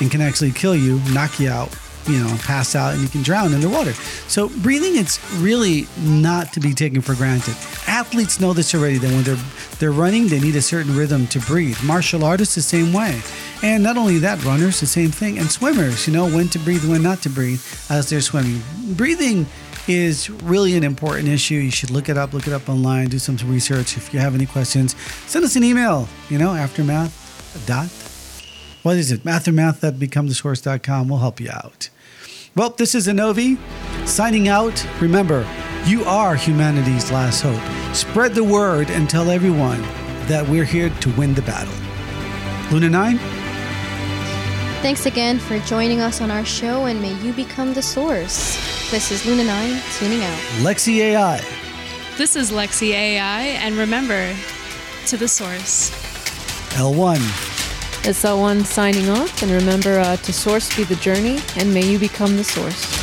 and 0.00 0.10
can 0.10 0.20
actually 0.20 0.50
kill 0.50 0.74
you, 0.74 1.00
knock 1.12 1.38
you 1.38 1.48
out, 1.48 1.76
you 2.08 2.18
know, 2.18 2.36
pass 2.42 2.74
out, 2.74 2.94
and 2.94 3.02
you 3.02 3.08
can 3.08 3.22
drown 3.22 3.54
in 3.54 3.60
the 3.60 3.68
water. 3.68 3.92
So 4.26 4.48
breathing, 4.48 4.96
it's 4.96 5.22
really 5.34 5.86
not 6.00 6.52
to 6.54 6.60
be 6.60 6.74
taken 6.74 7.00
for 7.00 7.14
granted. 7.14 7.54
Athletes 7.92 8.40
know 8.40 8.52
this 8.52 8.74
already. 8.74 8.98
That 8.98 9.10
when 9.10 9.22
they're 9.22 9.44
they're 9.78 9.92
running, 9.92 10.28
they 10.28 10.40
need 10.40 10.56
a 10.56 10.62
certain 10.62 10.96
rhythm 10.96 11.26
to 11.28 11.38
breathe. 11.40 11.76
Martial 11.84 12.24
artists, 12.24 12.54
the 12.54 12.62
same 12.62 12.92
way. 12.92 13.20
And 13.62 13.82
not 13.82 13.96
only 13.96 14.18
that, 14.18 14.42
runners, 14.44 14.80
the 14.80 14.86
same 14.86 15.10
thing. 15.10 15.38
And 15.38 15.50
swimmers, 15.50 16.06
you 16.06 16.12
know, 16.12 16.24
when 16.24 16.48
to 16.48 16.58
breathe, 16.58 16.88
when 16.88 17.02
not 17.02 17.20
to 17.22 17.28
breathe 17.28 17.62
as 17.90 18.08
they're 18.08 18.20
swimming. 18.20 18.62
Breathing 18.96 19.46
is 19.86 20.30
really 20.30 20.76
an 20.76 20.84
important 20.84 21.28
issue. 21.28 21.56
You 21.56 21.70
should 21.70 21.90
look 21.90 22.08
it 22.08 22.16
up, 22.16 22.32
look 22.32 22.46
it 22.46 22.52
up 22.52 22.68
online, 22.68 23.08
do 23.08 23.18
some 23.18 23.36
research. 23.44 23.96
If 23.96 24.14
you 24.14 24.20
have 24.20 24.34
any 24.34 24.46
questions, 24.46 24.96
send 25.26 25.44
us 25.44 25.56
an 25.56 25.64
email, 25.64 26.08
you 26.30 26.38
know, 26.38 26.54
aftermath 26.54 27.12
dot 27.66 27.90
what 28.82 28.96
is 28.96 29.12
it? 29.12 29.22
Mathemath 29.22 29.84
at 29.84 31.08
will 31.08 31.18
help 31.18 31.40
you 31.40 31.50
out. 31.50 31.88
Well, 32.56 32.70
this 32.70 32.94
is 32.94 33.06
Anovi 33.06 33.56
signing 34.06 34.48
out. 34.48 34.84
Remember, 35.00 35.46
you 35.84 36.04
are 36.04 36.36
humanity's 36.36 37.10
last 37.10 37.42
hope. 37.42 37.60
Spread 37.94 38.34
the 38.34 38.44
word 38.44 38.90
and 38.90 39.10
tell 39.10 39.30
everyone 39.30 39.82
that 40.28 40.46
we're 40.48 40.64
here 40.64 40.90
to 41.00 41.10
win 41.12 41.34
the 41.34 41.42
battle. 41.42 41.74
Luna 42.70 42.88
9, 42.88 43.18
Thanks 44.82 45.06
again 45.06 45.38
for 45.38 45.58
joining 45.60 46.00
us 46.00 46.20
on 46.20 46.30
our 46.30 46.44
show, 46.44 46.86
and 46.86 47.00
may 47.00 47.14
you 47.22 47.32
become 47.32 47.72
the 47.72 47.82
source. 47.82 48.56
This 48.90 49.12
is 49.12 49.22
Luna9 49.22 49.98
tuning 49.98 50.24
out. 50.24 50.38
Lexi 50.60 50.96
AI, 50.96 51.40
This 52.16 52.34
is 52.34 52.50
Lexi 52.50 52.90
AI, 52.90 53.42
and 53.42 53.76
remember, 53.76 54.34
to 55.06 55.16
the 55.16 55.28
source. 55.28 55.90
L1, 56.74 57.16
It's 58.08 58.24
L1 58.24 58.64
signing 58.64 59.08
off, 59.08 59.42
and 59.42 59.52
remember 59.52 60.00
uh, 60.00 60.16
to 60.16 60.32
source 60.32 60.74
be 60.76 60.82
the 60.82 60.96
journey, 60.96 61.38
and 61.56 61.72
may 61.72 61.86
you 61.86 61.98
become 61.98 62.36
the 62.36 62.44
source. 62.44 63.01